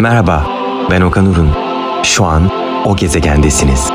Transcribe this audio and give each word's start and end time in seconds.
Merhaba, 0.00 0.46
ben 0.90 1.00
Okan 1.00 1.26
Urun. 1.26 1.50
Şu 2.02 2.24
an 2.24 2.50
o 2.84 2.96
gezegendesiniz. 2.96 3.90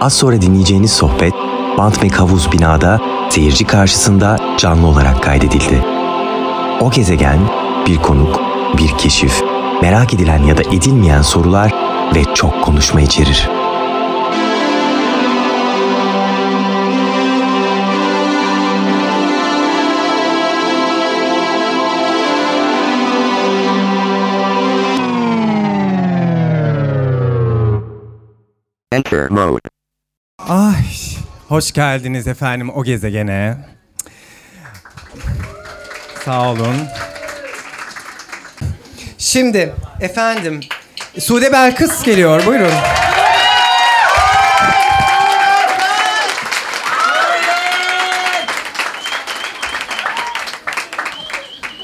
Az 0.00 0.12
sonra 0.12 0.42
dinleyeceğiniz 0.42 0.92
sohbet 0.92 1.34
Bant 1.78 2.02
ve 2.02 2.08
Kavuz 2.08 2.52
binada 2.52 3.00
seyirci 3.30 3.66
karşısında 3.66 4.38
canlı 4.58 4.86
olarak 4.86 5.22
kaydedildi. 5.22 5.84
O 6.80 6.90
gezegen 6.90 7.38
bir 7.86 7.96
konuk, 7.96 8.40
bir 8.78 8.88
keşif, 8.98 9.42
merak 9.82 10.14
edilen 10.14 10.42
ya 10.42 10.56
da 10.56 10.62
edilmeyen 10.62 11.22
sorular 11.22 11.74
ve 12.14 12.34
çok 12.34 12.62
konuşma 12.62 13.00
içerir. 13.00 13.59
Enter 28.92 29.30
mode. 29.30 29.68
Ay, 30.48 30.74
hoş 31.48 31.72
geldiniz 31.72 32.26
efendim 32.26 32.70
o 32.74 32.84
gezegene. 32.84 33.56
Sağ 36.24 36.50
olun. 36.50 36.76
Şimdi 39.18 39.74
efendim 40.00 40.60
Sude 41.18 41.52
Belkıs 41.52 42.02
geliyor. 42.02 42.46
Buyurun. 42.46 42.72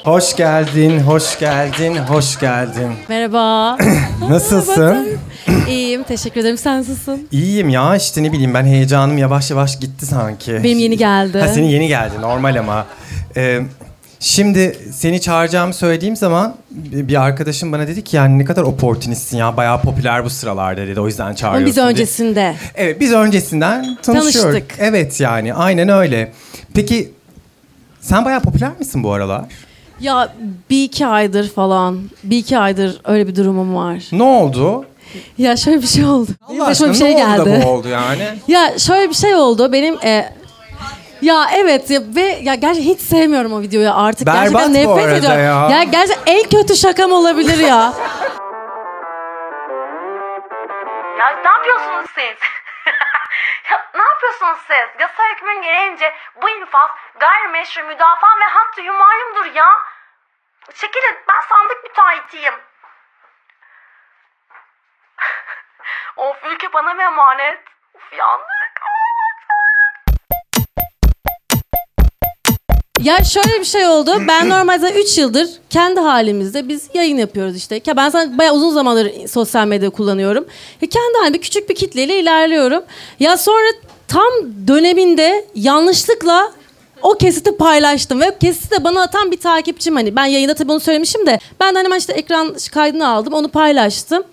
Hoş 0.05 0.37
geldin, 0.37 1.01
hoş 1.01 1.39
geldin, 1.39 1.97
hoş 1.97 2.39
geldin. 2.39 2.93
Merhaba. 3.09 3.77
Nasılsın? 4.29 5.16
İyiyim, 5.69 6.03
teşekkür 6.03 6.41
ederim. 6.41 6.59
Sen 6.59 6.79
nasılsın? 6.79 7.29
İyiyim 7.33 7.69
ya 7.69 7.97
işte 7.97 8.23
ne 8.23 8.33
bileyim 8.33 8.55
ben 8.55 8.65
heyecanım 8.65 9.19
yavaş 9.19 9.51
yavaş 9.51 9.79
gitti 9.81 10.07
sanki. 10.07 10.61
Benim 10.65 10.79
yeni 10.79 10.97
geldi. 10.97 11.39
Ha, 11.39 11.49
senin 11.49 11.67
yeni 11.67 11.89
geldi 11.89 12.15
normal 12.21 12.57
ama. 12.59 12.87
Ee, 13.37 13.61
şimdi 14.21 14.79
seni 14.93 15.21
çağıracağımı 15.21 15.75
söylediğim 15.75 16.17
zaman 16.17 16.55
bir 16.71 17.23
arkadaşım 17.23 17.73
bana 17.73 17.87
dedi 17.89 18.05
ki 18.05 18.17
yani 18.17 18.39
ne 18.39 18.45
kadar 18.45 18.63
oportunistsin 18.63 19.37
ya 19.37 19.57
bayağı 19.57 19.81
popüler 19.83 20.25
bu 20.25 20.31
sıralarda 20.31 20.87
dedi 20.87 21.01
o 21.01 21.07
yüzden 21.07 21.25
Ama 21.27 21.37
çağırıyorsun. 21.37 21.67
biz 21.67 21.77
dedi. 21.77 21.85
öncesinde. 21.87 22.55
Evet 22.75 23.01
biz 23.01 23.13
öncesinden 23.13 23.97
tanışıyoruz. 24.03 24.43
Tanıştık. 24.53 24.75
Evet 24.79 25.21
yani 25.21 25.55
aynen 25.55 25.89
öyle. 25.89 26.33
Peki 26.75 27.11
sen 28.01 28.25
bayağı 28.25 28.41
popüler 28.41 28.71
misin 28.79 29.03
bu 29.03 29.13
aralar? 29.13 29.45
Ya 30.01 30.33
bir 30.71 30.85
iki 30.85 31.07
aydır 31.07 31.49
falan, 31.49 32.01
bir 32.25 32.39
iki 32.39 32.59
aydır 32.59 33.01
öyle 33.05 33.27
bir 33.29 33.37
durumum 33.37 33.75
var. 33.75 34.03
Ne 34.13 34.23
oldu? 34.23 34.85
Ya 35.39 35.57
şöyle 35.57 35.83
bir 35.83 35.87
şey 35.87 36.05
oldu. 36.05 36.31
Benim 36.49 36.61
Allah 36.63 36.71
başıma 36.71 36.91
aşkına 36.91 37.09
bir 37.09 37.15
şey 37.15 37.17
ne 37.17 37.27
oldu 37.27 37.45
geldi. 37.45 37.63
da 37.63 37.67
bu 37.67 37.71
oldu 37.71 37.89
yani? 37.89 38.39
Ya 38.49 38.79
şöyle 38.79 39.09
bir 39.11 39.15
şey 39.15 39.35
oldu. 39.35 39.73
Benim 39.73 39.99
e, 40.05 40.33
ya 41.23 41.47
evet 41.55 41.91
ya, 41.91 42.01
ve 42.17 42.21
ya 42.21 42.55
gerçekten 42.55 42.93
hiç 42.93 43.01
sevmiyorum 43.01 43.53
o 43.53 43.61
videoyu 43.61 43.91
artık. 43.95 44.27
Berbat 44.27 44.43
gerçekten 44.43 44.69
bu 44.69 44.75
nefret 44.75 45.05
arada 45.05 45.17
ediyorum. 45.17 45.71
ya. 45.71 45.77
ya 45.79 45.83
gerçekten 45.83 46.33
en 46.33 46.43
kötü 46.49 46.77
şakam 46.77 47.13
olabilir 47.13 47.59
ya. 47.59 47.93
Ya 51.19 51.27
ne 51.45 51.51
yapıyorsunuz 51.51 52.07
siz? 52.15 52.37
ya 53.71 53.77
ne 53.95 54.03
yapıyorsunuz 54.03 54.59
siz? 54.69 55.01
Yasa 55.01 55.23
hükmün 55.33 55.63
gereğince 55.63 56.13
bu 56.43 56.49
infaz 56.51 56.91
gayrimeşru 57.21 57.83
müdafaa 57.85 58.37
ve 58.41 58.45
hattı 58.57 58.81
hümayundur 58.83 59.57
ya. 59.57 59.69
Çekilin 60.75 61.17
ben 61.29 61.41
sandık 61.49 61.85
müteahhitiyim. 61.85 62.55
Of 66.17 66.37
ülke 66.55 66.67
bana 66.75 66.95
mı 66.95 67.03
emanet? 67.03 67.59
Of 67.95 68.19
yandık. 68.19 68.57
Ya 73.01 73.25
şöyle 73.25 73.61
bir 73.61 73.65
şey 73.65 73.87
oldu. 73.87 74.17
Ben 74.29 74.49
normalde 74.49 74.93
3 74.93 75.19
yıldır 75.19 75.49
kendi 75.71 76.01
halimizde 76.01 76.69
biz 76.69 76.89
yayın 76.95 77.17
yapıyoruz 77.17 77.57
işte. 77.57 77.81
Ya 77.87 77.97
Ben 77.97 78.09
zaten 78.09 78.39
bayağı 78.39 78.55
uzun 78.55 78.71
zamandır 78.71 79.29
sosyal 79.29 79.67
medya 79.67 79.91
kullanıyorum. 79.91 80.47
Ya 80.81 80.89
kendi 80.89 81.19
halimde 81.19 81.41
küçük 81.41 81.69
bir 81.69 81.75
kitleyle 81.75 82.19
ilerliyorum. 82.21 82.85
Ya 83.21 83.37
sonra 83.37 83.67
tam 84.09 84.33
döneminde 84.69 85.45
yanlışlıkla 85.55 86.53
o 87.03 87.15
kesiti 87.15 87.57
paylaştım 87.57 88.21
ve 88.21 88.39
kesiti 88.39 88.71
de 88.71 88.85
bana 88.85 89.03
atan 89.03 89.31
bir 89.33 89.41
takipçim 89.41 89.95
hani 89.97 90.17
ben 90.17 90.27
yayında 90.27 90.55
tabii 90.55 90.73
onu 90.73 90.81
söylemişim 90.81 91.27
de 91.27 91.39
ben 91.61 91.75
de 91.75 91.79
hani 91.79 91.91
ben 91.91 91.99
işte 91.99 92.13
ekran 92.13 92.57
kaydını 92.73 93.09
aldım 93.09 93.33
onu 93.33 93.49
paylaştım. 93.49 94.25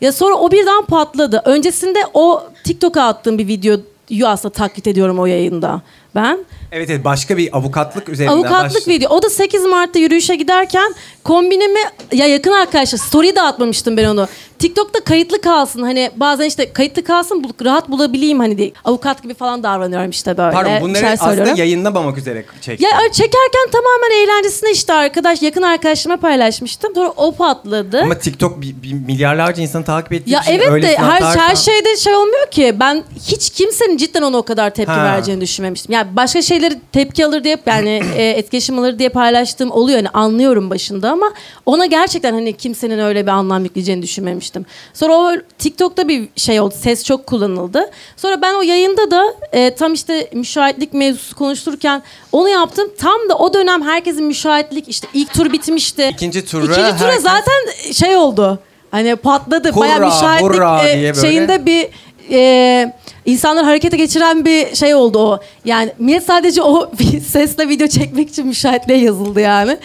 Ya 0.00 0.12
sonra 0.12 0.34
o 0.34 0.50
birden 0.50 0.84
patladı. 0.84 1.42
Öncesinde 1.44 1.98
o 2.14 2.42
TikTok'a 2.64 3.02
attığım 3.02 3.38
bir 3.38 3.46
videoyu 3.46 4.26
aslında 4.26 4.52
taklit 4.52 4.86
ediyorum 4.86 5.18
o 5.18 5.26
yayında 5.26 5.82
ben. 6.14 6.38
Evet 6.72 6.90
evet 6.90 7.04
başka 7.04 7.36
bir 7.36 7.56
avukatlık 7.56 8.08
üzerinden. 8.08 8.32
Avukatlık 8.34 8.80
baş- 8.80 8.88
video. 8.88 9.10
O 9.16 9.22
da 9.22 9.30
8 9.30 9.64
Mart'ta 9.64 9.98
yürüyüşe 9.98 10.34
giderken 10.36 10.94
kombinimi 11.24 11.80
ya 12.12 12.26
yakın 12.26 12.52
arkadaşlar 12.52 12.98
story 12.98 13.36
de 13.36 13.42
atmamıştım 13.42 13.96
ben 13.96 14.04
onu. 14.04 14.28
TikTok'ta 14.58 15.00
kayıtlı 15.04 15.40
kalsın 15.40 15.82
hani 15.82 16.10
bazen 16.16 16.44
işte 16.44 16.72
kayıtlı 16.72 17.04
kalsın 17.04 17.44
bul- 17.44 17.64
rahat 17.64 17.88
bulabileyim 17.88 18.38
hani 18.40 18.58
diye. 18.58 18.72
Avukat 18.84 19.22
gibi 19.22 19.34
falan 19.34 19.62
davranıyorum 19.62 20.10
işte 20.10 20.36
böyle. 20.38 20.50
Pardon 20.50 20.76
Bir 20.76 20.80
bunları 20.80 20.98
şeyler 20.98 21.12
aslında 21.12 21.30
söylüyorum. 21.30 21.56
yayınlamamak 21.56 22.18
üzere 22.18 22.44
çektim. 22.60 22.88
Ya 22.92 23.12
çekerken 23.12 23.70
tamamen 23.72 24.24
eğlencesine 24.24 24.70
işte 24.70 24.92
arkadaş 24.92 25.42
yakın 25.42 25.62
arkadaşıma 25.62 26.16
paylaşmıştım. 26.16 26.94
Sonra 26.94 27.12
o 27.16 27.32
patladı. 27.34 28.00
Ama 28.02 28.18
TikTok 28.18 28.60
bir, 28.62 28.82
bir 28.82 28.92
milyarlarca 28.92 29.62
insanı 29.62 29.84
takip 29.84 30.12
ettiği 30.12 30.30
Ya 30.30 30.40
için 30.40 30.52
evet 30.52 30.66
de 30.66 30.70
öylesine 30.70 31.04
her, 31.06 31.20
atarsan- 31.22 31.38
her 31.40 31.56
şeyde 31.56 31.96
şey 31.96 32.14
olmuyor 32.14 32.50
ki. 32.50 32.76
Ben 32.80 33.04
hiç 33.26 33.50
kimsenin 33.50 33.96
cidden 33.96 34.22
ona 34.22 34.36
o 34.36 34.42
kadar 34.42 34.70
tepki 34.70 34.92
Ha. 34.92 35.04
vereceğini 35.04 35.40
düşünmemiştim. 35.40 35.92
Yani 35.92 36.16
başka 36.16 36.42
şeyleri 36.60 36.80
tepki 36.92 37.26
alır 37.26 37.44
diye 37.44 37.58
yani 37.66 38.02
e, 38.16 38.24
etkileşim 38.24 38.78
alır 38.78 38.98
diye 38.98 39.08
paylaştığım 39.08 39.70
oluyor. 39.70 39.96
Yani 39.98 40.08
anlıyorum 40.08 40.70
başında 40.70 41.10
ama 41.10 41.32
ona 41.66 41.86
gerçekten 41.86 42.32
hani 42.32 42.52
kimsenin 42.52 42.98
öyle 42.98 43.22
bir 43.22 43.30
anlam 43.30 43.64
yükleyeceğini 43.64 44.02
düşünmemiştim. 44.02 44.66
Sonra 44.94 45.14
o 45.14 45.32
TikTok'ta 45.58 46.08
bir 46.08 46.28
şey 46.36 46.60
oldu. 46.60 46.74
Ses 46.78 47.04
çok 47.04 47.26
kullanıldı. 47.26 47.90
Sonra 48.16 48.42
ben 48.42 48.54
o 48.54 48.62
yayında 48.62 49.10
da 49.10 49.34
e, 49.52 49.74
tam 49.74 49.92
işte 49.92 50.30
müşahitlik 50.32 50.94
mevzusu 50.94 51.36
konuştururken 51.36 52.02
onu 52.32 52.48
yaptım. 52.48 52.88
Tam 52.98 53.28
da 53.28 53.38
o 53.38 53.54
dönem 53.54 53.82
herkesin 53.82 54.24
müşahitlik 54.24 54.88
işte 54.88 55.08
ilk 55.14 55.34
tur 55.34 55.52
bitmişti. 55.52 56.10
İkinci 56.12 56.44
tura 56.44 56.62
İkinci 56.62 56.98
tura 56.98 57.08
herkes- 57.08 57.22
zaten 57.22 57.92
şey 57.92 58.16
oldu. 58.16 58.58
Hani 58.90 59.16
patladı. 59.16 59.70
Hurra, 59.70 59.80
Bayağı 59.80 60.00
müşahitlik 60.00 60.54
hurra 60.54 60.88
e, 60.88 61.14
şeyinde 61.14 61.66
bir 61.66 61.88
e, 62.30 62.92
insanları 63.26 63.64
harekete 63.66 63.96
geçiren 63.96 64.44
bir 64.44 64.74
şey 64.76 64.94
oldu 64.94 65.18
o. 65.18 65.40
Yani 65.64 65.92
millet 65.98 66.22
sadece 66.24 66.62
o 66.62 66.90
bir 66.98 67.20
sesle 67.20 67.68
video 67.68 67.86
çekmek 67.86 68.28
için 68.28 68.46
müşahitliğe 68.46 68.98
yazıldı 68.98 69.40
yani. 69.40 69.76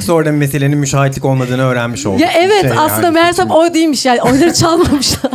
Sonra 0.00 0.32
meselenin 0.32 0.78
müşahitlik 0.78 1.24
olmadığını 1.24 1.62
öğrenmiş 1.62 2.06
olduk. 2.06 2.20
Ya 2.20 2.30
evet 2.38 2.60
Şey 2.62 2.70
aslında 2.78 3.06
yani. 3.06 3.14
meğersem 3.14 3.50
o 3.50 3.74
değilmiş 3.74 4.06
yani. 4.06 4.22
Oyları 4.22 4.54
çalmamışlar. 4.54 5.30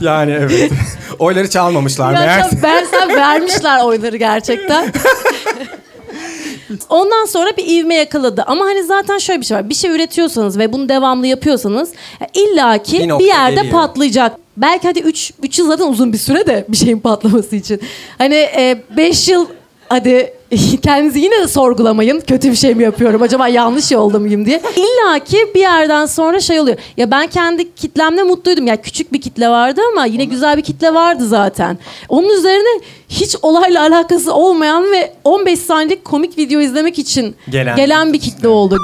Yani 0.00 0.32
evet. 0.40 0.70
Oyları 1.18 1.50
çalmamışlar 1.50 2.12
ya 2.14 2.20
meğerse. 2.20 2.56
meğersem 2.62 3.08
vermişler 3.08 3.84
oyları 3.84 4.16
gerçekten. 4.16 4.92
Ondan 6.88 7.24
sonra 7.24 7.50
bir 7.56 7.66
ivme 7.66 7.94
yakaladı. 7.94 8.44
Ama 8.46 8.64
hani 8.64 8.82
zaten 8.84 9.18
şöyle 9.18 9.40
bir 9.40 9.46
şey 9.46 9.56
var. 9.56 9.68
Bir 9.68 9.74
şey 9.74 9.90
üretiyorsanız 9.90 10.58
ve 10.58 10.72
bunu 10.72 10.88
devamlı 10.88 11.26
yapıyorsanız 11.26 11.90
ya 12.20 12.26
illaki 12.34 12.98
Bir 12.98 13.18
bir, 13.18 13.24
yerde 13.24 13.54
geliyor. 13.54 13.72
patlayacak. 13.72 14.32
Belki 14.56 14.88
hadi 14.88 15.00
3 15.00 15.32
3 15.42 15.58
yıl 15.58 15.66
zaten 15.66 15.86
uzun 15.86 16.12
bir 16.12 16.18
süre 16.18 16.46
de 16.46 16.64
bir 16.68 16.76
şeyin 16.76 16.98
patlaması 17.00 17.56
için. 17.56 17.80
Hani 18.18 18.48
5 18.96 19.28
yıl 19.28 19.46
hadi 19.88 20.32
kendinizi 20.82 21.20
yine 21.20 21.40
de 21.40 21.48
sorgulamayın. 21.48 22.20
Kötü 22.20 22.50
bir 22.50 22.56
şey 22.56 22.74
mi 22.74 22.82
yapıyorum? 22.82 23.22
Acaba 23.22 23.48
yanlış 23.48 23.90
yolda 23.92 24.18
mıyım 24.18 24.46
diye. 24.46 24.62
İlla 24.76 25.18
ki 25.24 25.38
bir 25.54 25.60
yerden 25.60 26.06
sonra 26.06 26.40
şey 26.40 26.60
oluyor. 26.60 26.76
Ya 26.96 27.10
ben 27.10 27.26
kendi 27.26 27.74
kitlemle 27.74 28.22
mutluydum. 28.22 28.66
Ya 28.66 28.82
küçük 28.82 29.12
bir 29.12 29.20
kitle 29.20 29.48
vardı 29.48 29.80
ama 29.92 30.06
yine 30.06 30.24
güzel 30.24 30.56
bir 30.56 30.62
kitle 30.62 30.94
vardı 30.94 31.26
zaten. 31.28 31.78
Onun 32.08 32.28
üzerine 32.38 32.80
hiç 33.08 33.36
olayla 33.42 33.82
alakası 33.82 34.34
olmayan 34.34 34.92
ve 34.92 35.12
15 35.24 35.58
saniyelik 35.58 36.04
komik 36.04 36.38
video 36.38 36.60
izlemek 36.60 36.98
için 36.98 37.36
Gelen. 37.50 37.76
gelen, 37.76 38.12
bir 38.12 38.20
kitle 38.20 38.48
oldu. 38.48 38.78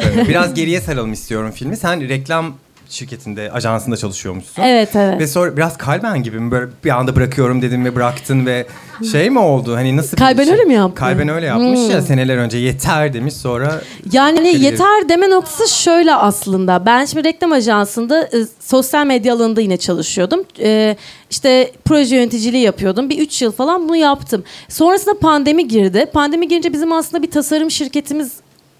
Evet, 0.00 0.28
Biraz 0.28 0.54
geriye 0.54 0.80
saralım 0.80 1.12
istiyorum 1.12 1.50
filmi. 1.54 1.76
Sen 1.76 2.08
reklam 2.08 2.54
şirketinde, 2.88 3.52
ajansında 3.52 3.96
çalışıyormuşsun. 3.96 4.62
Evet 4.62 4.96
evet. 4.96 5.20
Ve 5.20 5.26
sonra 5.26 5.56
biraz 5.56 5.76
kalben 5.76 6.22
gibi 6.22 6.38
mi 6.40 6.50
böyle 6.50 6.70
bir 6.84 6.90
anda 6.90 7.16
bırakıyorum 7.16 7.62
dedim 7.62 7.84
ve 7.84 7.94
bıraktın 7.96 8.46
ve 8.46 8.66
şey 9.12 9.30
mi 9.30 9.38
oldu? 9.38 9.76
Hani 9.76 9.96
nasıl 9.96 10.12
bir 10.12 10.16
Kalben 10.22 10.44
şey? 10.44 10.52
öyle 10.52 10.64
mi 10.64 10.74
yaptı? 10.74 10.94
Kalben 10.94 11.28
öyle 11.28 11.46
yapmış 11.46 11.80
Hmm. 11.80 11.90
ya 11.90 12.02
seneler 12.02 12.36
önce 12.36 12.58
yeter 12.58 13.12
demiş 13.12 13.34
sonra 13.34 13.80
Yani 14.12 14.36
hani 14.36 14.64
yeter 14.64 15.08
deme 15.08 15.30
noktası 15.30 15.82
şöyle 15.82 16.14
aslında. 16.14 16.86
Ben 16.86 17.04
şimdi 17.04 17.24
reklam 17.28 17.52
ajansında 17.52 18.22
e, 18.22 18.30
sosyal 18.60 19.06
medya 19.06 19.34
alanında 19.34 19.60
yine 19.60 19.76
çalışıyordum. 19.76 20.44
E, 20.60 20.96
işte 21.30 21.70
proje 21.84 22.16
yöneticiliği 22.16 22.62
yapıyordum. 22.62 23.10
Bir 23.10 23.18
üç 23.18 23.42
yıl 23.42 23.52
falan 23.52 23.88
bunu 23.88 23.96
yaptım. 23.96 24.44
Sonrasında 24.68 25.18
pandemi 25.18 25.68
girdi. 25.68 26.06
Pandemi 26.12 26.48
girince 26.48 26.72
bizim 26.72 26.92
aslında 26.92 27.22
bir 27.22 27.30
tasarım 27.30 27.70
şirketimiz 27.70 28.32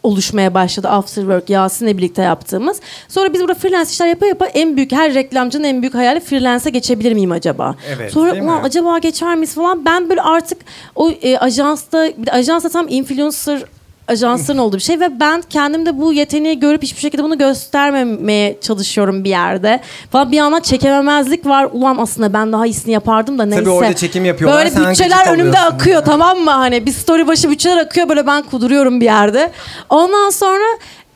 oluşmaya 0.04 0.54
başladı 0.54 0.88
Afterwork 0.88 1.50
Yasin'le 1.50 1.98
birlikte 1.98 2.22
yaptığımız. 2.22 2.80
Sonra 3.08 3.32
biz 3.32 3.40
burada 3.40 3.54
freelance 3.54 3.90
işler 3.90 4.06
yapa 4.06 4.26
yapa 4.26 4.46
en 4.46 4.76
büyük 4.76 4.92
her 4.92 5.14
reklamcının 5.14 5.64
en 5.64 5.82
büyük 5.82 5.94
hayali 5.94 6.20
freelance'e 6.20 6.70
geçebilir 6.70 7.12
miyim 7.12 7.32
acaba? 7.32 7.74
Evet, 7.96 8.12
Sonra 8.12 8.32
ulan 8.44 8.62
acaba 8.62 8.98
geçer 8.98 9.34
miyiz 9.34 9.54
falan. 9.54 9.84
Ben 9.84 10.08
böyle 10.08 10.22
artık 10.22 10.58
o 10.94 11.10
e, 11.10 11.38
ajansta 11.38 12.12
bir 12.18 12.26
de 12.26 12.32
ajansta 12.32 12.68
tam 12.68 12.86
influencer 12.88 13.64
ajansların 14.08 14.58
olduğu 14.58 14.76
bir 14.76 14.82
şey 14.82 15.00
ve 15.00 15.20
ben 15.20 15.42
kendimde 15.50 15.98
bu 15.98 16.12
yeteneği 16.12 16.60
görüp 16.60 16.82
hiçbir 16.82 17.00
şekilde 17.00 17.22
bunu 17.22 17.38
göstermemeye 17.38 18.58
çalışıyorum 18.60 19.24
bir 19.24 19.30
yerde. 19.30 19.80
Falan 20.10 20.32
bir 20.32 20.36
yandan 20.36 20.60
çekememezlik 20.60 21.46
var. 21.46 21.68
Ulan 21.72 21.96
aslında 21.98 22.32
ben 22.32 22.52
daha 22.52 22.66
iyisini 22.66 22.92
yapardım 22.92 23.38
da 23.38 23.44
neyse. 23.44 23.70
orada 23.70 23.96
çekim 23.96 24.24
yapıyorlar, 24.24 24.58
Böyle 24.58 24.70
sen 24.70 24.90
bütçeler 24.90 25.34
önümde 25.34 25.58
akıyor 25.58 26.04
tamam 26.04 26.38
mı? 26.38 26.50
Hani 26.50 26.86
bir 26.86 26.92
story 26.92 27.26
başı 27.26 27.50
bütçeler 27.50 27.76
akıyor 27.76 28.08
böyle 28.08 28.26
ben 28.26 28.42
kuduruyorum 28.42 29.00
bir 29.00 29.04
yerde. 29.04 29.50
Ondan 29.90 30.30
sonra 30.30 30.64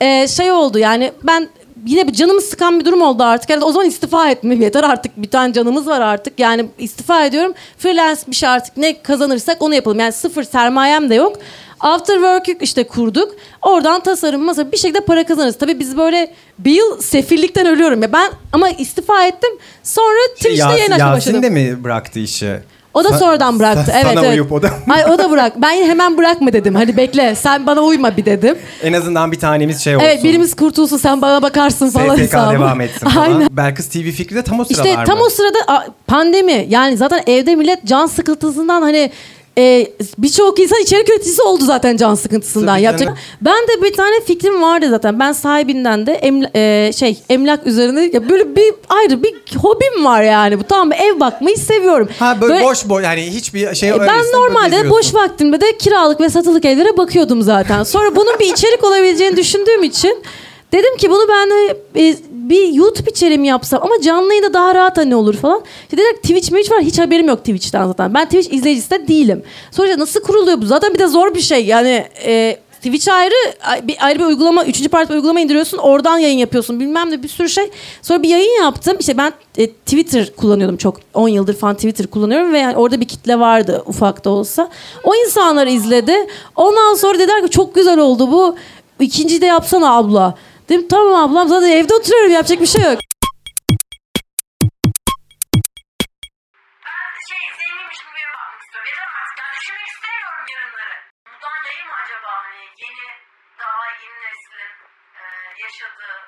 e, 0.00 0.28
şey 0.28 0.52
oldu 0.52 0.78
yani 0.78 1.12
ben 1.22 1.48
yine 1.86 2.08
bir 2.08 2.12
canımı 2.12 2.40
sıkan 2.40 2.80
bir 2.80 2.84
durum 2.84 3.02
oldu 3.02 3.22
artık. 3.22 3.50
Yani 3.50 3.64
o 3.64 3.72
zaman 3.72 3.88
istifa 3.88 4.30
etmem 4.30 4.62
yeter 4.62 4.84
artık. 4.84 5.16
Bir 5.16 5.28
tane 5.30 5.52
canımız 5.52 5.86
var 5.86 6.00
artık. 6.00 6.40
Yani 6.40 6.66
istifa 6.78 7.24
ediyorum. 7.24 7.54
Freelance 7.78 8.20
bir 8.28 8.36
şey 8.36 8.48
artık 8.48 8.76
ne 8.76 9.02
kazanırsak 9.02 9.62
onu 9.62 9.74
yapalım. 9.74 10.00
Yani 10.00 10.12
sıfır 10.12 10.42
sermayem 10.42 11.10
de 11.10 11.14
yok. 11.14 11.36
Afterwork'ü 11.80 12.56
işte 12.60 12.84
kurduk. 12.86 13.34
Oradan 13.62 14.00
tasarım 14.02 14.42
masa 14.42 14.72
bir 14.72 14.76
şekilde 14.76 15.00
para 15.00 15.26
kazanırız. 15.26 15.58
Tabii 15.58 15.78
biz 15.78 15.96
böyle 15.96 16.34
bir 16.58 16.72
yıl 16.72 17.00
sefillikten 17.00 17.66
ölüyorum 17.66 18.02
ya. 18.02 18.12
Ben 18.12 18.30
ama 18.52 18.70
istifa 18.70 19.26
ettim. 19.26 19.50
Sonra 19.82 20.18
Twitch'te 20.36 20.62
Yas- 20.64 20.78
yayın 20.78 20.90
açmaya 20.92 21.12
başladım. 21.12 21.42
Yasin 21.42 21.56
de 21.56 21.60
mi 21.72 21.84
bıraktı 21.84 22.18
işi? 22.18 22.60
O 22.94 23.04
da 23.04 23.08
Sa- 23.08 23.18
sonradan 23.18 23.58
bıraktı. 23.58 23.90
sa- 23.90 23.94
evet 23.94 24.06
sana 24.14 24.20
evet. 24.26 24.32
uyup 24.34 24.52
o 24.52 24.62
da- 24.62 24.70
Ay 24.90 25.04
o 25.04 25.18
da 25.18 25.30
bırak. 25.30 25.52
Ben 25.62 25.84
hemen 25.86 26.18
bırakma 26.18 26.52
dedim. 26.52 26.74
Hadi 26.74 26.96
bekle. 26.96 27.34
Sen 27.34 27.66
bana 27.66 27.80
uyma 27.80 28.16
bir 28.16 28.24
dedim. 28.24 28.58
En 28.82 28.92
azından 28.92 29.32
bir 29.32 29.38
tanemiz 29.40 29.80
şey 29.80 29.96
olsun. 29.96 30.06
Evet 30.06 30.24
birimiz 30.24 30.56
kurtulsun 30.56 30.96
sen 30.96 31.22
bana 31.22 31.42
bakarsın 31.42 31.90
falan 31.90 32.14
SSK 32.16 32.22
hesabı. 32.22 32.52
devam 32.54 32.80
etsin 32.80 33.08
falan. 33.08 33.24
Aynen. 33.26 33.48
Belkıs 33.50 33.88
TV 33.88 34.10
fikri 34.10 34.36
de 34.36 34.42
tam 34.42 34.60
o 34.60 34.64
sıralar 34.64 34.84
İşte 34.90 35.04
tam 35.04 35.18
mı? 35.18 35.24
o 35.24 35.30
sırada 35.30 35.58
a, 35.68 35.84
pandemi 36.06 36.66
yani 36.68 36.96
zaten 36.96 37.22
evde 37.26 37.54
millet 37.54 37.84
can 37.84 38.06
sıkıntısından 38.06 38.82
hani 38.82 39.10
e, 39.58 39.86
birçok 40.18 40.58
insan 40.58 40.80
içerik 40.82 41.08
üreticisi 41.08 41.42
oldu 41.42 41.64
zaten 41.64 41.96
can 41.96 42.14
sıkıntısından. 42.14 42.74
Tabii 42.74 42.82
Yapacak. 42.84 43.06
canım. 43.08 43.18
Ben 43.40 43.62
de 43.68 43.82
bir 43.82 43.92
tane 43.92 44.20
fikrim 44.20 44.62
vardı 44.62 44.86
zaten. 44.90 45.20
Ben 45.20 45.32
sahibinden 45.32 46.06
de 46.06 46.12
emla- 46.12 46.50
e, 46.88 46.92
şey 46.92 47.18
emlak 47.28 47.66
üzerine 47.66 48.10
ya 48.12 48.28
böyle 48.28 48.56
bir 48.56 48.74
ayrı 48.88 49.22
bir 49.22 49.34
hobim 49.62 50.04
var 50.04 50.22
yani. 50.22 50.58
Bu 50.60 50.64
tamam 50.64 50.92
ev 50.92 51.20
bakmayı 51.20 51.56
seviyorum. 51.58 52.08
Ha 52.18 52.38
böyle, 52.40 52.54
Böyle- 52.54 52.64
boş 52.64 52.88
boş 52.88 53.04
yani 53.04 53.22
hiçbir 53.22 53.74
şey 53.74 53.88
E, 53.88 54.00
Ben 54.00 54.24
normalde 54.32 54.90
boş 54.90 55.14
vaktimde 55.14 55.60
de 55.60 55.76
kiralık 55.78 56.20
ve 56.20 56.28
satılık 56.28 56.64
evlere 56.64 56.96
bakıyordum 56.96 57.42
zaten. 57.42 57.82
Sonra 57.82 58.16
bunun 58.16 58.38
bir 58.40 58.52
içerik 58.52 58.84
olabileceğini 58.84 59.36
düşündüğüm 59.36 59.82
için 59.82 60.22
dedim 60.72 60.96
ki 60.96 61.10
bunu 61.10 61.28
ben 61.28 61.50
de 61.50 61.76
e, 61.96 62.16
bir 62.48 62.72
YouTube 62.72 63.10
içeriği 63.10 63.38
mi 63.38 63.46
yapsam 63.48 63.82
ama 63.82 64.00
canlı 64.02 64.28
yayında 64.28 64.54
daha 64.54 64.74
rahat 64.74 64.96
hani 64.96 65.16
olur 65.16 65.34
falan. 65.34 65.62
İşte 65.82 65.96
dediler 65.96 66.12
Twitch 66.16 66.48
Twitch 66.48 66.72
var 66.72 66.80
hiç 66.82 66.98
haberim 66.98 67.28
yok 67.28 67.38
Twitch'ten 67.38 67.86
zaten. 67.86 68.14
Ben 68.14 68.24
Twitch 68.24 68.52
izleyicisi 68.54 68.90
de 68.90 69.08
değilim. 69.08 69.42
Sonra 69.70 69.98
nasıl 69.98 70.20
kuruluyor 70.22 70.62
bu? 70.62 70.66
Zaten 70.66 70.94
bir 70.94 70.98
de 70.98 71.06
zor 71.06 71.34
bir 71.34 71.40
şey 71.40 71.64
yani 71.66 72.06
e, 72.24 72.56
Twitch 72.82 73.08
ayrı 73.12 73.34
ay- 73.62 73.88
bir 73.88 73.96
ayrı 74.06 74.18
bir 74.18 74.24
uygulama, 74.24 74.64
üçüncü 74.64 74.88
parti 74.88 75.12
uygulama 75.12 75.40
indiriyorsun. 75.40 75.78
Oradan 75.78 76.18
yayın 76.18 76.38
yapıyorsun. 76.38 76.80
Bilmem 76.80 77.10
ne 77.10 77.22
bir 77.22 77.28
sürü 77.28 77.48
şey. 77.48 77.70
Sonra 78.02 78.22
bir 78.22 78.28
yayın 78.28 78.62
yaptım. 78.62 78.96
İşte 79.00 79.16
ben 79.18 79.32
e, 79.58 79.70
Twitter 79.70 80.36
kullanıyordum 80.36 80.76
çok. 80.76 80.96
10 81.14 81.28
yıldır 81.28 81.54
falan 81.56 81.74
Twitter 81.74 82.06
kullanıyorum 82.06 82.52
ve 82.52 82.58
yani 82.58 82.76
orada 82.76 83.00
bir 83.00 83.08
kitle 83.08 83.40
vardı 83.40 83.82
ufak 83.86 84.24
da 84.24 84.30
olsa. 84.30 84.70
O 85.04 85.14
insanlar 85.14 85.66
izledi. 85.66 86.14
Ondan 86.56 86.94
sonra 86.94 87.18
dediler 87.18 87.42
ki 87.42 87.50
çok 87.50 87.74
güzel 87.74 87.98
oldu 87.98 88.30
bu. 88.32 88.56
İkinciyi 89.00 89.40
de 89.40 89.46
yapsana 89.46 89.96
abla. 89.96 90.34
Dedim 90.68 90.88
tamam 90.88 91.30
ablam 91.30 91.48
zaten 91.48 91.70
evde 91.70 91.94
oturuyorum 91.94 92.32
yapacak 92.32 92.60
bir 92.60 92.66
şey 92.66 92.82
yok. 92.82 92.98
Yaşadığı 105.62 106.18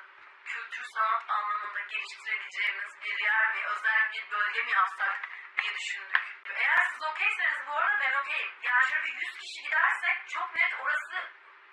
kültür 0.45 0.85
sanat 0.95 1.23
anlamında 1.29 1.81
geliştirebileceğimiz 1.91 2.91
bir 3.03 3.23
yer 3.25 3.45
mi 3.53 3.61
özel 3.73 4.03
bir 4.13 4.31
bölge 4.31 4.61
mi 4.63 4.71
yapsak 4.71 5.15
diye 5.61 5.73
düşündük. 5.73 6.23
Eğer 6.55 6.81
siz 6.91 7.01
okeyseniz 7.11 7.59
bu 7.67 7.71
arada 7.71 7.99
ben 8.01 8.13
okeyim. 8.21 8.51
Yani 8.63 8.83
şöyle 8.89 9.03
bir 9.05 9.27
100 9.27 9.37
kişi 9.41 9.61
gidersek 9.63 10.15
çok 10.27 10.55
net 10.55 10.73
orası 10.83 11.17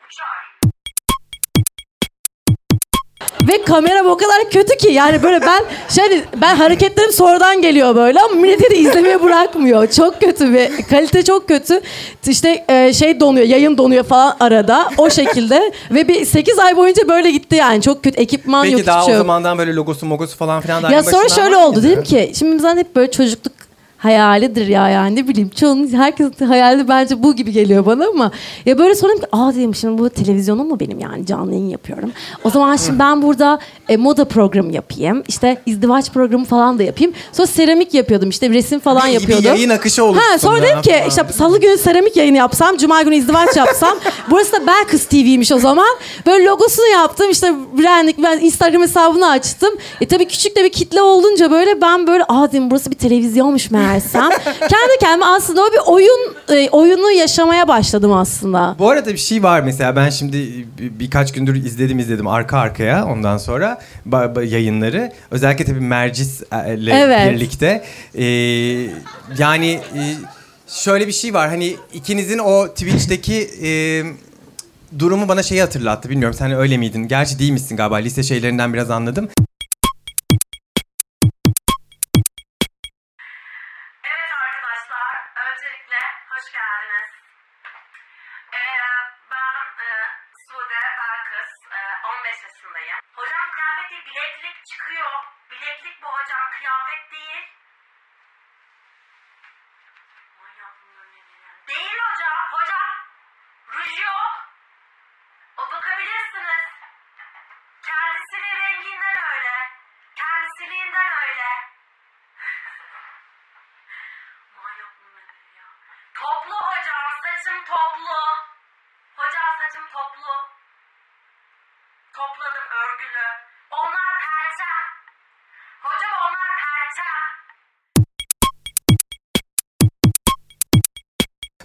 uçar. 0.07 0.68
Ve 3.49 3.63
kameram 3.63 4.07
o 4.07 4.17
kadar 4.17 4.51
kötü 4.51 4.77
ki 4.77 4.93
yani 4.93 5.23
böyle 5.23 5.41
ben 5.41 5.63
şey 5.89 6.05
ben 6.37 6.57
hareketlerim 6.57 7.13
sonradan 7.13 7.63
geliyor 7.63 7.97
böyle 7.97 8.21
ama 8.21 8.35
milleti 8.35 8.71
de 8.71 8.77
izlemeye 8.77 9.23
bırakmıyor. 9.23 9.87
Çok 9.91 10.21
kötü 10.21 10.53
bir 10.55 10.83
kalite 10.91 11.25
çok 11.25 11.49
kötü. 11.49 11.81
İşte 12.27 12.65
e, 12.69 12.93
şey 12.93 13.21
donuyor 13.21 13.47
yayın 13.47 13.79
donuyor 13.79 14.05
falan 14.05 14.37
arada 14.41 14.89
o 14.99 15.11
şekilde 15.11 15.73
ve 15.91 16.09
bir 16.09 16.25
8 16.25 16.59
ay 16.59 16.77
boyunca 16.77 17.09
böyle 17.09 17.31
gitti 17.31 17.57
yani 17.57 17.83
çok 17.83 18.05
kötü 18.05 18.21
ekipman 18.21 18.65
yok 18.65 18.75
Peki 18.75 18.87
daha 18.87 18.97
hiçbir 19.01 19.03
o 19.03 19.07
şey 19.07 19.15
yok. 19.15 19.23
zamandan 19.27 19.59
böyle 19.59 19.75
logosu 19.75 20.07
mogosu 20.07 20.37
falan 20.37 20.61
filan 20.61 20.83
da 20.83 20.91
Ya 20.91 21.03
sonra 21.03 21.25
başından 21.25 21.43
şöyle 21.43 21.57
var 21.57 21.63
oldu 21.63 21.81
mıydı? 21.81 21.89
dedim 21.93 22.03
ki 22.05 22.33
şimdi 22.39 22.57
bizden 22.57 22.77
hep 22.77 22.97
böyle 22.97 23.11
çocukluk 23.11 23.53
hayalidir 23.99 24.67
ya 24.67 24.89
yani 24.89 25.17
ne 25.17 25.29
bileyim 25.29 25.49
çoğunun 25.49 25.93
herkesin 25.93 26.47
hayali 26.47 26.89
bence 26.89 27.23
bu 27.23 27.37
gibi 27.37 27.53
geliyor 27.53 27.87
bana 27.87 28.07
ama 28.07 28.31
ya 28.67 28.79
böyle 28.79 28.95
sonra 28.95 29.15
ki 29.15 29.21
aa 29.33 29.53
dedim 29.55 29.75
şimdi 29.75 29.99
bu 30.03 30.11
televizyonum 30.11 30.69
mu 30.69 30.81
benim 30.81 30.99
yani 31.01 31.27
canlı 31.27 31.53
yayın 31.53 31.69
yapıyorum. 31.69 32.13
O 32.45 32.51
zaman 32.51 32.77
şimdi 32.77 32.99
ben 32.99 33.23
burada 33.23 33.59
e, 33.89 33.97
moda 33.97 34.25
programı 34.25 34.73
yapayım 34.73 35.23
işte 35.29 35.63
izdivaç 35.67 36.11
programı 36.13 36.45
falan 36.45 36.79
da 36.79 36.83
yapayım. 36.83 37.13
Sonra 37.33 37.47
seramik 37.47 37.95
yapıyordum 37.95 38.29
işte 38.31 38.51
resim 38.51 38.81
falan 38.81 39.03
Bir- 39.03 39.09
bir 39.09 39.13
yapıyordum. 39.15 39.45
yayın 39.45 39.71
akışı 39.71 40.05
oluşsun 40.05 40.23
Ha, 40.33 40.39
sonra 40.39 40.63
dedim 40.63 40.83
ki 40.83 40.95
işte 41.09 41.25
salı 41.37 41.61
günü 41.61 41.79
seramik 41.79 42.17
yayını 42.17 42.37
yapsam 42.37 42.77
cuma 42.77 43.03
günü 43.03 43.17
izdivaç 43.17 43.57
yapsam 43.57 43.97
burası 44.31 44.53
da 44.53 44.67
Belkıs 44.67 45.07
TV'ymiş 45.07 45.53
o 45.53 45.59
zaman. 45.59 45.87
Böyle 46.27 46.45
logosunu 46.45 46.87
yaptım 46.87 47.31
işte 47.31 47.55
branding 47.79 48.17
ben 48.23 48.39
Instagram 48.41 48.83
hesabını 48.83 49.29
açtım. 49.31 49.71
E 50.01 50.07
tabii 50.07 50.25
küçük 50.29 50.57
de 50.57 50.65
bir 50.65 50.73
kitle 50.73 51.03
olunca 51.03 51.51
böyle 51.51 51.81
ben 51.81 52.07
böyle 52.07 52.25
aa 52.29 52.49
dedim 52.49 52.71
burası 52.71 52.91
bir 52.91 52.97
televizyonmuş 52.97 53.71
meğersem. 53.89 54.31
Kendi 54.61 54.99
kendime 55.01 55.25
aslında 55.27 55.63
o 55.63 55.73
bir 55.73 55.81
oyun 55.93 56.35
e, 56.49 56.69
oyunu 56.71 57.11
yaşamaya 57.11 57.69
başladım 57.69 58.13
aslında. 58.13 58.77
Bu 58.79 58.91
arada 58.91 59.13
bir 59.13 59.19
şey 59.19 59.43
var 59.43 59.61
mesela 59.61 59.97
ben 59.97 60.11
şimdi 60.11 60.67
bir- 60.79 60.99
birkaç 61.01 61.33
gündür 61.33 61.55
izledim 61.65 61.99
izledim 61.99 62.27
arka 62.27 62.59
arkaya 62.59 63.07
ondan 63.07 63.39
sonra 63.39 63.79
ba- 64.09 64.35
ba- 64.35 64.47
yayınları. 64.47 65.13
Özellikle 65.31 65.65
tabii 65.65 65.81
Mercis 65.81 66.43
e, 66.43 66.47
Evet. 66.91 67.33
birlikte. 67.35 67.85
Ee, 68.15 68.25
yani 69.39 69.71
e, 69.71 70.01
şöyle 70.69 71.07
bir 71.07 71.13
şey 71.13 71.35
var 71.35 71.49
hani 71.49 71.77
ikinizin 71.95 72.39
o 72.39 72.69
Twitch'teki 72.69 73.51
e, 73.63 73.71
durumu 74.99 75.29
bana 75.29 75.43
şeyi 75.43 75.61
hatırlattı. 75.61 76.11
Bilmiyorum 76.11 76.37
sen 76.39 76.53
öyle 76.53 76.77
miydin? 76.77 77.09
Gerçi 77.09 77.39
değil 77.39 77.53
misin 77.53 77.77
galiba 77.77 77.97
lise 77.97 78.23
şeylerinden 78.23 78.75
biraz 78.75 78.91
anladım. 78.91 79.29
Geldiniz. 86.99 87.11
Ee, 88.53 88.79
ben 89.31 89.85
e, 89.85 89.91
Sude 90.49 90.83
Belkıs, 90.99 91.53
e, 91.73 91.81
15 92.07 92.43
yaşındayım. 92.43 92.99
Hocam 93.15 93.51
kıyafet 93.51 93.91
değil, 93.91 94.05
bileklik 94.07 94.67
çıkıyor. 94.67 95.25
Bileklik 95.51 96.03
bu 96.03 96.07
hocam, 96.09 96.51
kıyafet 96.59 97.13
değil. 97.13 97.58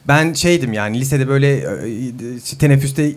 Ben 0.07 0.33
şeydim 0.33 0.73
yani 0.73 0.99
lisede 0.99 1.27
böyle 1.27 1.55
e, 1.55 1.89
e, 1.89 2.57
teneffüste 2.59 3.11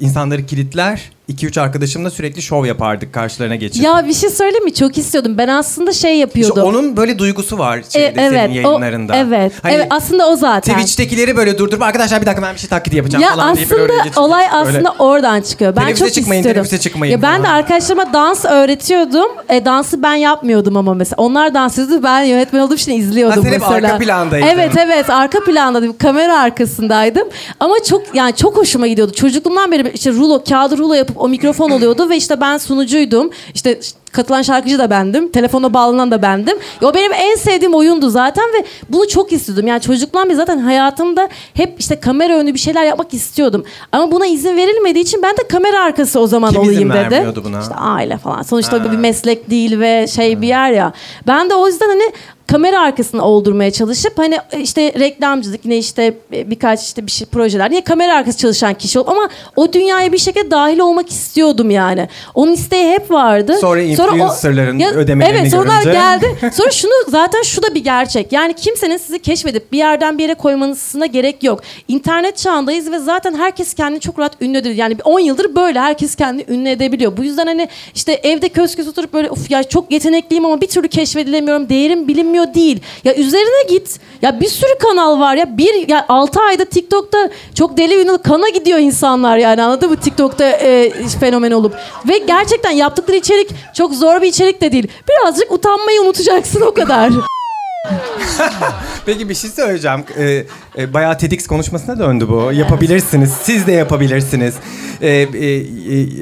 insanları 0.00 0.46
kilitler. 0.46 1.12
2-3 1.30 1.60
arkadaşımla 1.60 2.10
sürekli 2.10 2.42
şov 2.42 2.64
yapardık 2.66 3.12
karşılarına 3.12 3.56
geçip. 3.56 3.84
Ya 3.84 4.04
bir 4.08 4.12
şey 4.14 4.30
söyleyeyim 4.30 4.64
mi? 4.64 4.74
Çok 4.74 4.98
istiyordum. 4.98 5.38
Ben 5.38 5.48
aslında 5.48 5.92
şey 5.92 6.10
İşte 6.12 6.20
yapıyordum. 6.20 6.62
onun 6.64 6.96
böyle 6.96 7.18
duygusu 7.18 7.58
var 7.58 7.80
şeyde 7.88 8.06
E, 8.06 8.12
evet, 8.24 8.32
senin 8.50 8.64
o- 8.64 8.68
yayınlarında. 8.68 9.16
evet, 9.16 9.52
Hani 9.62 9.74
evet. 9.74 9.86
Aslında 9.90 10.28
o 10.28 10.36
zaten. 10.36 10.74
Twitch'tekileri 10.74 11.36
böyle 11.36 11.58
durdurup 11.58 11.82
arkadaşlar 11.82 12.20
bir 12.20 12.26
dakika 12.26 12.42
ben 12.42 12.54
bir 12.54 12.58
şey 12.58 12.68
taklidi 12.68 12.96
yapacağım 12.96 13.22
Ya 13.24 13.30
falan 13.34 13.56
deyip 13.56 13.70
böyle 13.70 13.82
oraya 13.82 13.92
aslında 13.94 14.04
geçip- 14.04 14.18
olay 14.18 14.46
böyle- 14.46 14.56
aslında 14.70 14.94
oradan 14.98 15.40
çıkıyor. 15.40 15.76
Ben 15.76 15.80
Teneffüse 15.82 16.04
çok 16.04 16.14
çıkmayın, 16.14 16.40
istiyordum. 16.40 16.62
teneffüse 16.62 16.80
çıkmayın 16.82 17.12
Ya 17.12 17.22
ben 17.22 17.38
de 17.42 17.46
falan. 17.46 17.54
arkadaşlarıma 17.56 18.12
dans 18.12 18.44
öğretiyordum. 18.44 19.28
E, 19.48 19.64
dansı 19.64 20.02
ben 20.02 20.14
yapmıyordum 20.14 20.76
ama 20.76 20.94
mesela. 20.94 21.14
Onlar 21.22 21.54
dans 21.54 21.78
ediyordu. 21.78 22.02
Ben 22.04 22.22
yönetmen 22.22 22.60
olduğum 22.60 22.74
için 22.74 22.92
izliyordum 22.92 23.44
Ha, 23.44 23.50
hep 23.50 23.60
mesela. 23.60 23.74
arka 23.92 23.98
plandaydın. 23.98 24.46
Evet 24.46 24.72
evet 24.78 25.10
arka 25.10 25.40
plandaydım. 25.44 25.96
Kamera 25.98 26.38
arkasındaydım. 26.40 27.28
Ama 27.60 27.74
çok 27.88 28.02
yani 28.14 28.36
çok 28.36 28.56
hoşuma 28.56 28.86
gidiyordu. 28.86 29.12
Çocukluğumdan 29.12 29.72
beri 29.72 29.90
işte 29.94 30.10
rulo, 30.12 30.44
kağıdı 30.48 30.78
rulo 30.78 30.94
yapıp 30.94 31.11
o 31.16 31.28
mikrofon 31.28 31.70
oluyordu 31.70 32.08
ve 32.10 32.16
işte 32.16 32.40
ben 32.40 32.58
sunucuydum. 32.58 33.30
İşte 33.54 33.80
katılan 34.12 34.42
şarkıcı 34.42 34.78
da 34.78 34.90
bendim. 34.90 35.32
Telefona 35.32 35.74
bağlanan 35.74 36.10
da 36.10 36.22
bendim. 36.22 36.58
O 36.82 36.94
benim 36.94 37.12
en 37.12 37.34
sevdiğim 37.36 37.74
oyundu 37.74 38.10
zaten 38.10 38.44
ve 38.44 38.64
bunu 38.88 39.08
çok 39.08 39.32
istiyordum. 39.32 39.66
Yani 39.66 39.80
çocukluğumdan 39.80 40.28
beri 40.28 40.36
zaten 40.36 40.58
hayatımda 40.58 41.28
hep 41.54 41.74
işte 41.78 42.00
kamera 42.00 42.36
önü 42.38 42.54
bir 42.54 42.58
şeyler 42.58 42.84
yapmak 42.84 43.14
istiyordum. 43.14 43.64
Ama 43.92 44.12
buna 44.12 44.26
izin 44.26 44.56
verilmediği 44.56 45.04
için 45.04 45.22
ben 45.22 45.36
de 45.36 45.48
kamera 45.48 45.80
arkası 45.84 46.20
o 46.20 46.26
zaman 46.26 46.52
Kim 46.52 46.62
izin 46.62 46.72
olayım 46.72 46.90
dedim. 46.90 47.10
vermiyordu 47.10 47.42
buna? 47.44 47.60
İşte 47.60 47.74
aile 47.74 48.18
falan. 48.18 48.42
Sonuçta 48.42 48.92
bir 48.92 48.96
meslek 48.96 49.50
değil 49.50 49.80
ve 49.80 50.06
şey 50.06 50.40
bir 50.42 50.48
yer 50.48 50.70
ya. 50.70 50.92
Ben 51.26 51.50
de 51.50 51.54
o 51.54 51.66
yüzden 51.66 51.88
hani 51.88 52.12
kamera 52.52 52.80
arkasını 52.80 53.24
oldurmaya 53.24 53.70
çalışıp 53.70 54.18
hani 54.18 54.36
işte 54.58 54.92
reklamcılık 54.98 55.64
yine 55.64 55.78
işte 55.78 56.14
birkaç 56.32 56.82
işte 56.82 57.06
bir 57.06 57.10
şey 57.10 57.26
projeler 57.26 57.70
niye 57.70 57.80
kamera 57.80 58.14
arkası 58.16 58.38
çalışan 58.38 58.74
kişi 58.74 58.98
olup 58.98 59.08
ama 59.08 59.28
o 59.56 59.72
dünyaya 59.72 60.12
bir 60.12 60.18
şekilde 60.18 60.50
dahil 60.50 60.78
olmak 60.78 61.10
istiyordum 61.10 61.70
yani. 61.70 62.08
Onun 62.34 62.52
isteği 62.52 62.92
hep 62.92 63.10
vardı. 63.10 63.56
Sonra 63.60 63.82
influencerların 63.82 64.80
ödemelerini 64.80 65.38
Evet 65.38 65.50
sonra 65.50 65.72
görünce. 65.72 65.92
geldi. 65.92 66.26
Sonra 66.52 66.70
şunu 66.70 66.92
zaten 67.08 67.42
şu 67.42 67.62
da 67.62 67.74
bir 67.74 67.84
gerçek. 67.84 68.32
Yani 68.32 68.54
kimsenin 68.54 68.96
sizi 68.96 69.18
keşfedip 69.18 69.72
bir 69.72 69.78
yerden 69.78 70.18
bir 70.18 70.22
yere 70.22 70.34
koymanızına 70.34 71.06
gerek 71.06 71.42
yok. 71.42 71.60
İnternet 71.88 72.36
çağındayız 72.36 72.90
ve 72.90 72.98
zaten 72.98 73.34
herkes 73.34 73.74
kendini 73.74 74.00
çok 74.00 74.18
rahat 74.18 74.42
ünlü 74.42 74.58
edebilir. 74.58 74.78
Yani 74.78 74.98
bir 74.98 75.04
10 75.04 75.20
yıldır 75.20 75.54
böyle 75.54 75.80
herkes 75.80 76.14
kendini 76.14 76.44
ünlü 76.48 76.68
edebiliyor. 76.68 77.16
Bu 77.16 77.24
yüzden 77.24 77.46
hani 77.46 77.68
işte 77.94 78.12
evde 78.12 78.48
köz 78.48 78.76
köz 78.76 78.88
oturup 78.88 79.12
böyle 79.12 79.30
of 79.30 79.50
ya 79.50 79.62
çok 79.62 79.92
yetenekliyim 79.92 80.44
ama 80.44 80.60
bir 80.60 80.68
türlü 80.68 80.88
keşfedilemiyorum. 80.88 81.68
Değerim 81.68 82.08
bilinmiyor 82.08 82.41
değil. 82.54 82.80
Ya 83.04 83.14
üzerine 83.14 83.68
git. 83.68 83.98
Ya 84.22 84.40
bir 84.40 84.48
sürü 84.48 84.78
kanal 84.78 85.20
var 85.20 85.34
ya. 85.34 85.58
Bir 85.58 85.88
ya 85.88 86.06
6 86.08 86.40
ayda 86.40 86.64
TikTok'ta 86.64 87.30
çok 87.54 87.76
deli 87.76 88.02
ünlü 88.02 88.18
kana 88.18 88.48
gidiyor 88.48 88.78
insanlar 88.78 89.36
yani 89.36 89.62
anladın 89.62 89.90
mı? 89.90 89.96
TikTok'ta 89.96 90.44
e, 90.44 90.92
fenomen 91.20 91.50
olup. 91.50 91.74
Ve 92.08 92.18
gerçekten 92.18 92.70
yaptıkları 92.70 93.16
içerik 93.16 93.50
çok 93.74 93.94
zor 93.94 94.22
bir 94.22 94.26
içerik 94.26 94.60
de 94.60 94.72
değil. 94.72 94.88
Birazcık 95.08 95.52
utanmayı 95.52 96.02
unutacaksın 96.02 96.60
o 96.60 96.74
kadar. 96.74 97.12
Peki 99.06 99.28
bir 99.28 99.34
şey 99.34 99.50
söyleyeceğim. 99.50 100.04
Ee, 100.18 100.44
e, 100.78 100.94
bayağı 100.94 101.18
TEDx 101.18 101.46
konuşmasına 101.46 101.98
döndü 101.98 102.28
bu. 102.28 102.52
Yapabilirsiniz. 102.52 103.32
Siz 103.42 103.66
de 103.66 103.72
yapabilirsiniz. 103.72 104.54
Ee, 105.00 105.08
e, 105.08 105.46
e, 105.46 105.66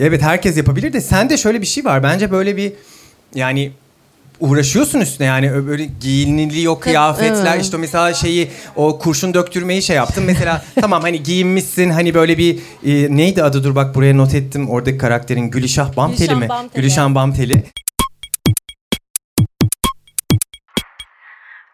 evet 0.00 0.22
herkes 0.22 0.56
yapabilir 0.56 0.92
de 0.92 1.00
sende 1.00 1.36
şöyle 1.36 1.60
bir 1.60 1.66
şey 1.66 1.84
var. 1.84 2.02
Bence 2.02 2.30
böyle 2.30 2.56
bir 2.56 2.72
yani 3.34 3.72
uğraşıyorsun 4.40 5.00
üstüne 5.00 5.26
yani 5.26 5.66
böyle 5.66 5.84
giyiniliyor 5.84 6.80
kıyafetler 6.80 7.58
işte 7.60 7.76
mesela 7.76 8.14
şeyi 8.14 8.50
o 8.76 8.98
kurşun 8.98 9.34
döktürmeyi 9.34 9.82
şey 9.82 9.96
yaptım 9.96 10.24
mesela 10.26 10.64
tamam 10.80 11.02
hani 11.02 11.22
giyinmişsin 11.22 11.90
hani 11.90 12.14
böyle 12.14 12.38
bir 12.38 12.58
e, 12.86 13.16
neydi 13.16 13.42
adı 13.42 13.64
dur 13.64 13.74
bak 13.74 13.94
buraya 13.94 14.14
not 14.14 14.34
ettim 14.34 14.70
oradaki 14.70 14.98
karakterin 14.98 15.50
Gülüşah 15.50 15.96
Bamteli 15.96 16.18
Gülşen 16.18 16.38
mi? 16.38 16.48
Bamteli. 16.48 16.82
Gülüşen 16.82 17.14
Bamteli. 17.14 17.64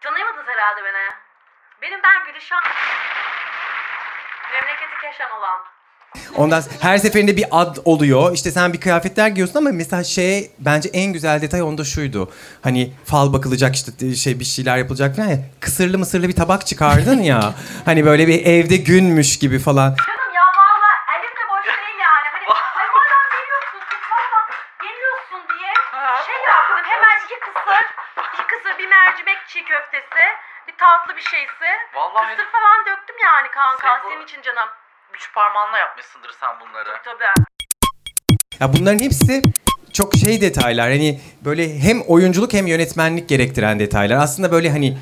Tanıyamadınız 0.03 0.47
herhalde 0.47 0.81
beni. 0.85 1.03
Benim 1.81 1.99
ben 2.03 2.25
Gülüşen. 2.27 2.63
Memleketi 4.53 4.95
Keşan 5.01 5.31
olan. 5.39 5.76
Ondan 6.35 6.63
her 6.79 6.97
seferinde 6.97 7.37
bir 7.37 7.45
ad 7.51 7.77
oluyor. 7.85 8.33
İşte 8.33 8.51
sen 8.51 8.73
bir 8.73 8.79
kıyafetler 8.81 9.27
giyiyorsun 9.27 9.57
ama 9.59 9.69
mesela 9.73 10.03
şey 10.03 10.51
bence 10.59 10.89
en 10.93 11.13
güzel 11.13 11.41
detay 11.41 11.61
onda 11.61 11.83
şuydu. 11.83 12.31
Hani 12.63 12.93
fal 13.05 13.33
bakılacak 13.33 13.75
işte 13.75 13.91
t- 13.99 14.15
şey 14.15 14.39
bir 14.39 14.45
şeyler 14.45 14.77
yapılacak 14.77 15.15
falan 15.15 15.27
ya. 15.27 15.37
Kısırlı 15.59 15.97
mısırlı 15.97 16.27
bir 16.27 16.35
tabak 16.35 16.67
çıkardın 16.67 17.19
ya. 17.21 17.53
hani 17.85 18.05
böyle 18.05 18.27
bir 18.27 18.45
evde 18.45 18.77
günmüş 18.77 19.39
gibi 19.39 19.59
falan. 19.59 19.89
Canım 20.07 20.31
ya 20.39 20.45
valla 20.59 20.91
elim 21.15 21.33
de 21.39 21.43
boş 21.51 21.65
değil 21.81 21.99
yani. 22.09 22.27
Hani 22.33 22.45
ay 22.79 22.87
madem 22.95 23.25
geliyorsun 23.37 23.79
kutlarla 23.91 24.41
geliyorsun 24.85 25.41
diye 25.51 25.71
şey 26.27 26.39
yaptım. 26.51 26.77
Hemen 26.93 27.17
iki 27.25 27.37
kısır, 27.45 27.83
iki 28.33 28.43
kısır 28.51 28.73
bir 28.79 28.87
mercimek 28.97 29.39
çiğ 29.51 29.63
köftesi, 29.71 30.23
bir 30.67 30.75
tatlı 30.83 31.11
bir 31.19 31.25
şeysi. 31.33 31.67
Vallahi- 31.97 32.35
Kısır 32.35 32.49
falan 32.57 32.79
döktüm 32.89 33.17
yani 33.29 33.47
kanka 33.57 33.87
Sen 33.87 33.97
bu- 34.03 34.09
senin 34.09 34.23
için 34.27 34.41
canım. 34.47 34.69
Üç 35.17 35.33
parmağınla 35.33 35.77
yapmışsındır 35.77 36.31
sen 36.39 36.49
bunları. 36.59 36.89
Tabii. 37.05 37.45
Ya 38.59 38.73
bunların 38.73 38.99
hepsi 38.99 39.41
çok 39.93 40.15
şey 40.15 40.41
detaylar. 40.41 40.91
Hani 40.91 41.21
böyle 41.45 41.79
hem 41.79 42.01
oyunculuk 42.01 42.53
hem 42.53 42.67
yönetmenlik 42.67 43.29
gerektiren 43.29 43.79
detaylar. 43.79 44.17
Aslında 44.17 44.51
böyle 44.51 44.69
hani 44.69 44.97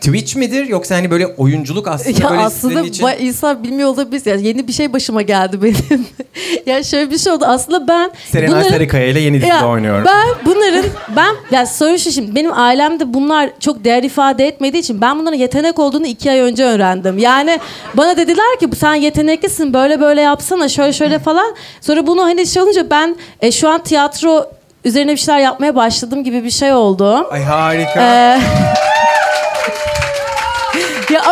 Twitch 0.00 0.36
midir 0.36 0.66
yoksa 0.66 0.94
hani 0.94 1.10
böyle 1.10 1.26
oyunculuk 1.26 1.88
aslında 1.88 2.22
Ya 2.24 2.30
böyle 2.30 2.42
aslında 2.42 2.80
için... 2.80 3.04
ba- 3.04 3.18
insan 3.18 3.64
bilmiyor 3.64 3.88
olabilir. 3.88 4.22
Yani 4.26 4.46
yeni 4.46 4.68
bir 4.68 4.72
şey 4.72 4.92
başıma 4.92 5.22
geldi 5.22 5.62
benim. 5.62 6.06
ya 6.66 6.82
şöyle 6.82 7.10
bir 7.10 7.18
şey 7.18 7.32
oldu. 7.32 7.44
Aslında 7.48 7.88
ben 7.88 8.10
Serenay 8.30 8.48
bunların- 8.50 8.70
Sarıkaya 8.70 9.06
ile 9.06 9.20
yeni 9.20 9.36
dizide 9.42 9.64
oynuyorum. 9.64 10.04
Ben 10.06 10.28
bunların 10.44 10.84
ben 11.16 11.34
ya 11.50 11.66
soru 11.66 11.98
şu 11.98 12.10
şimdi 12.12 12.34
benim 12.34 12.52
ailemde 12.58 13.14
bunlar 13.14 13.50
çok 13.60 13.84
değer 13.84 14.02
ifade 14.02 14.46
etmediği 14.46 14.80
için 14.82 15.00
ben 15.00 15.18
bunların 15.18 15.38
yetenek 15.38 15.78
olduğunu 15.78 16.06
iki 16.06 16.30
ay 16.30 16.40
önce 16.40 16.64
öğrendim. 16.64 17.18
Yani 17.18 17.60
bana 17.94 18.16
dediler 18.16 18.58
ki 18.60 18.68
sen 18.78 18.94
yeteneklisin 18.94 19.74
böyle 19.74 20.00
böyle 20.00 20.20
yapsana 20.20 20.68
şöyle 20.68 20.92
şöyle 20.92 21.18
falan. 21.18 21.54
Sonra 21.80 22.06
bunu 22.06 22.22
hani 22.22 22.46
şey 22.46 22.62
olunca 22.62 22.90
ben 22.90 23.16
e, 23.40 23.52
şu 23.52 23.68
an 23.68 23.82
tiyatro 23.82 24.46
üzerine 24.84 25.12
bir 25.12 25.16
şeyler 25.16 25.40
yapmaya 25.40 25.76
başladım 25.76 26.24
gibi 26.24 26.44
bir 26.44 26.50
şey 26.50 26.72
oldu. 26.72 27.26
Ay 27.30 27.42
harika. 27.42 28.00
Ee, 28.02 28.40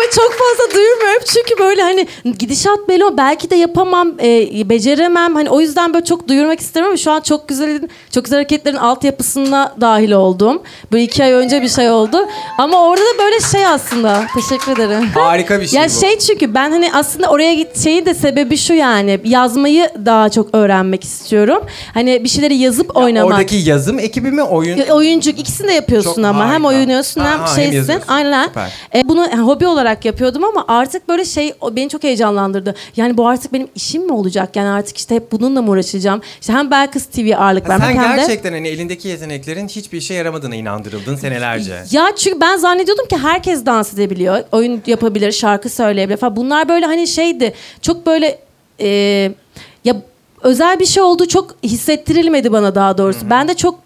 ya 0.00 0.06
ama 0.06 0.10
çok 0.14 0.32
fazla 0.32 0.74
duyurmuyorum 0.74 1.22
çünkü 1.26 1.58
böyle 1.62 1.82
hani 1.82 2.06
gidişat 2.38 2.88
belli 2.88 3.04
o 3.04 3.16
belki 3.16 3.50
de 3.50 3.56
yapamam, 3.56 4.12
e, 4.22 4.68
beceremem. 4.68 5.34
Hani 5.34 5.50
o 5.50 5.60
yüzden 5.60 5.94
böyle 5.94 6.04
çok 6.04 6.28
duyurmak 6.28 6.60
istemem 6.60 6.98
şu 6.98 7.10
an 7.10 7.20
çok 7.20 7.48
güzel 7.48 7.80
çok 8.14 8.24
güzel 8.24 8.36
hareketlerin 8.36 8.76
altyapısına 8.76 9.74
dahil 9.80 10.12
oldum. 10.12 10.62
Böyle 10.92 11.04
iki 11.04 11.24
ay 11.24 11.32
önce 11.32 11.62
bir 11.62 11.68
şey 11.68 11.90
oldu. 11.90 12.26
Ama 12.58 12.88
orada 12.88 13.00
da 13.02 13.18
böyle 13.18 13.40
şey 13.40 13.66
aslında. 13.66 14.22
Teşekkür 14.34 14.72
ederim. 14.72 15.08
Harika 15.14 15.60
bir 15.60 15.66
şey 15.66 15.80
Ya 15.80 15.86
bu. 15.86 16.00
şey 16.00 16.18
çünkü 16.18 16.54
ben 16.54 16.70
hani 16.70 16.90
aslında 16.94 17.28
oraya 17.28 17.54
git 17.54 17.78
şeyin 17.84 18.06
de 18.06 18.14
sebebi 18.14 18.56
şu 18.56 18.72
yani 18.74 19.20
yazmayı 19.24 19.90
daha 20.04 20.28
çok 20.28 20.54
öğrenmek 20.54 21.04
istiyorum. 21.04 21.62
Hani 21.94 22.24
bir 22.24 22.28
şeyleri 22.28 22.54
yazıp 22.54 22.96
oynamak. 22.96 23.32
Oradaki 23.32 23.56
yazım 23.56 23.98
ekibi 23.98 24.30
mi 24.30 24.42
oyun? 24.42 24.76
Ya, 24.76 24.94
Oyunculuk 24.94 25.38
ikisini 25.38 25.68
de 25.68 25.72
yapıyorsun 25.72 26.14
Çok 26.14 26.24
ama 26.24 26.52
hem 26.52 26.64
harika. 26.64 26.80
oynuyorsun 26.80 27.20
hem 27.20 27.40
Aha, 27.40 27.48
hem 27.48 27.56
şeysin. 27.56 27.76
yazıyorsun. 27.76 28.08
Aynen. 28.08 28.46
Süper. 28.48 28.72
E, 28.94 29.08
bunu 29.08 29.20
yani 29.20 29.42
hobi 29.42 29.66
olarak 29.66 29.89
yapıyordum 30.04 30.44
ama 30.44 30.64
artık 30.68 31.08
böyle 31.08 31.24
şey 31.24 31.54
beni 31.72 31.88
çok 31.88 32.02
heyecanlandırdı. 32.02 32.74
Yani 32.96 33.16
bu 33.16 33.28
artık 33.28 33.52
benim 33.52 33.68
işim 33.74 34.06
mi 34.06 34.12
olacak? 34.12 34.56
Yani 34.56 34.68
artık 34.68 34.96
işte 34.98 35.14
hep 35.14 35.32
bununla 35.32 35.62
mı 35.62 35.70
uğraşacağım? 35.70 36.20
İşte 36.40 36.52
hem 36.52 36.70
Belkıs 36.70 37.06
TV 37.06 37.32
ağırlık 37.36 37.66
sen 37.66 37.80
vermek 37.80 37.98
hem 37.98 38.12
de 38.12 38.16
gerçekten 38.16 38.52
hani 38.52 38.68
elindeki 38.68 39.08
yeteneklerin 39.08 39.68
hiçbir 39.68 39.98
işe 39.98 40.14
yaramadığına 40.14 40.54
inandırıldın 40.54 41.16
senelerce. 41.16 41.82
Ya 41.90 42.06
çünkü 42.16 42.40
ben 42.40 42.56
zannediyordum 42.56 43.06
ki 43.06 43.16
herkes 43.16 43.66
dans 43.66 43.94
edebiliyor. 43.94 44.44
Oyun 44.52 44.82
yapabilir, 44.86 45.32
şarkı 45.32 45.68
söyleyebilir 45.68 46.16
falan. 46.16 46.36
Bunlar 46.36 46.68
böyle 46.68 46.86
hani 46.86 47.06
şeydi. 47.06 47.52
Çok 47.82 48.06
böyle 48.06 48.38
e, 48.80 48.88
ya 49.84 49.96
özel 50.42 50.80
bir 50.80 50.86
şey 50.86 51.02
olduğu 51.02 51.28
çok 51.28 51.56
hissettirilmedi 51.62 52.52
bana 52.52 52.74
daha 52.74 52.98
doğrusu. 52.98 53.30
Ben 53.30 53.48
de 53.48 53.54
çok 53.54 53.78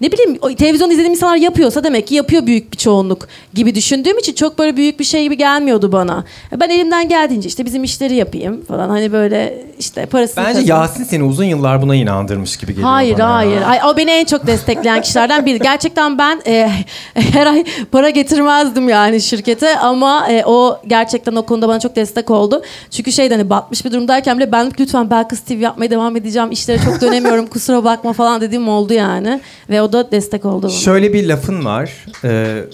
ne 0.00 0.12
bileyim 0.12 0.56
televizyon 0.56 0.90
izlediğim 0.90 1.12
insanlar 1.12 1.36
yapıyorsa 1.36 1.84
demek 1.84 2.06
ki 2.06 2.14
yapıyor 2.14 2.46
büyük 2.46 2.72
bir 2.72 2.76
çoğunluk 2.76 3.28
gibi 3.54 3.74
düşündüğüm 3.74 4.18
için 4.18 4.32
çok 4.32 4.58
böyle 4.58 4.76
büyük 4.76 5.00
bir 5.00 5.04
şey 5.04 5.22
gibi 5.22 5.36
gelmiyordu 5.36 5.92
bana. 5.92 6.24
Ben 6.60 6.68
elimden 6.68 7.08
geldiğince 7.08 7.48
işte 7.48 7.64
bizim 7.64 7.84
işleri 7.84 8.14
yapayım 8.14 8.64
falan 8.64 8.88
hani 8.88 9.12
böyle 9.12 9.64
işte 9.78 10.06
parasını 10.06 10.44
Bence 10.44 10.58
kazanayım. 10.58 10.68
Yasin 10.68 11.04
seni 11.04 11.22
uzun 11.22 11.44
yıllar 11.44 11.82
buna 11.82 11.94
inandırmış 11.94 12.56
gibi 12.56 12.72
geliyor 12.72 12.88
Hayır 12.88 13.18
bana. 13.18 13.34
hayır. 13.34 13.62
Ay, 13.62 13.80
o 13.86 13.96
beni 13.96 14.10
en 14.10 14.24
çok 14.24 14.46
destekleyen 14.46 15.02
kişilerden 15.02 15.46
biri. 15.46 15.58
Gerçekten 15.58 16.18
ben 16.18 16.40
e, 16.46 16.70
her 17.14 17.46
ay 17.46 17.64
para 17.92 18.10
getirmezdim 18.10 18.88
yani 18.88 19.20
şirkete 19.20 19.78
ama 19.78 20.28
e, 20.28 20.44
o 20.44 20.80
gerçekten 20.86 21.36
o 21.36 21.42
konuda 21.42 21.68
bana 21.68 21.80
çok 21.80 21.96
destek 21.96 22.30
oldu. 22.30 22.62
Çünkü 22.90 23.12
şeyden 23.12 23.38
hani 23.38 23.50
batmış 23.50 23.84
bir 23.84 23.92
durumdayken 23.92 24.38
bile 24.38 24.52
ben 24.52 24.72
lütfen 24.80 25.10
Belkıs 25.10 25.40
TV 25.40 25.52
yapmaya 25.52 25.90
devam 25.90 26.16
edeceğim. 26.16 26.50
İşlere 26.50 26.78
çok 26.84 27.00
dönemiyorum 27.00 27.46
kusura 27.50 27.84
bakma 27.84 28.12
falan 28.12 28.40
dediğim 28.40 28.68
oldu 28.68 28.92
yani. 28.92 29.40
Ve 29.70 29.82
o 29.82 29.92
da 29.92 30.10
destek 30.10 30.44
oldu 30.44 30.62
bana. 30.66 30.72
Şöyle 30.72 31.12
bir 31.12 31.28
lafın 31.28 31.64
var. 31.64 31.90
Ee, 32.24 32.64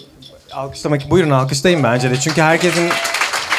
alkışlamak 0.53 1.11
buyurun 1.11 1.31
alkışlayın 1.31 1.83
bence 1.83 2.11
de. 2.11 2.17
Çünkü 2.21 2.43
herkesin 2.43 2.89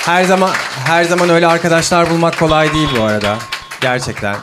her 0.05 0.23
zaman 0.23 0.49
her 0.85 1.03
zaman 1.03 1.29
öyle 1.29 1.47
arkadaşlar 1.47 2.09
bulmak 2.09 2.39
kolay 2.39 2.73
değil 2.73 2.89
bu 2.99 3.03
arada. 3.03 3.37
Gerçekten. 3.81 4.35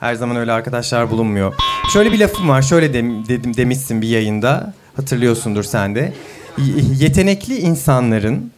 Her 0.00 0.14
zaman 0.14 0.36
öyle 0.36 0.52
arkadaşlar 0.52 1.10
bulunmuyor. 1.10 1.54
Şöyle 1.92 2.12
bir 2.12 2.18
lafım 2.18 2.48
var. 2.48 2.62
Şöyle 2.62 2.94
dem- 2.94 3.28
dedim 3.28 3.56
demişsin 3.56 4.02
bir 4.02 4.08
yayında. 4.08 4.74
Hatırlıyorsundur 4.96 5.62
sen 5.64 5.94
de. 5.94 6.12
Yetenekli 6.98 7.56
insanların 7.58 8.50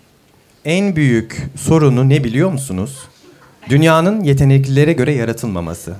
en 0.64 0.96
büyük 0.96 1.46
sorunu 1.56 2.08
ne 2.08 2.24
biliyor 2.24 2.50
musunuz? 2.52 2.98
Dünyanın 3.68 4.24
yeteneklilere 4.24 4.92
göre 4.92 5.12
yaratılmaması. 5.12 5.92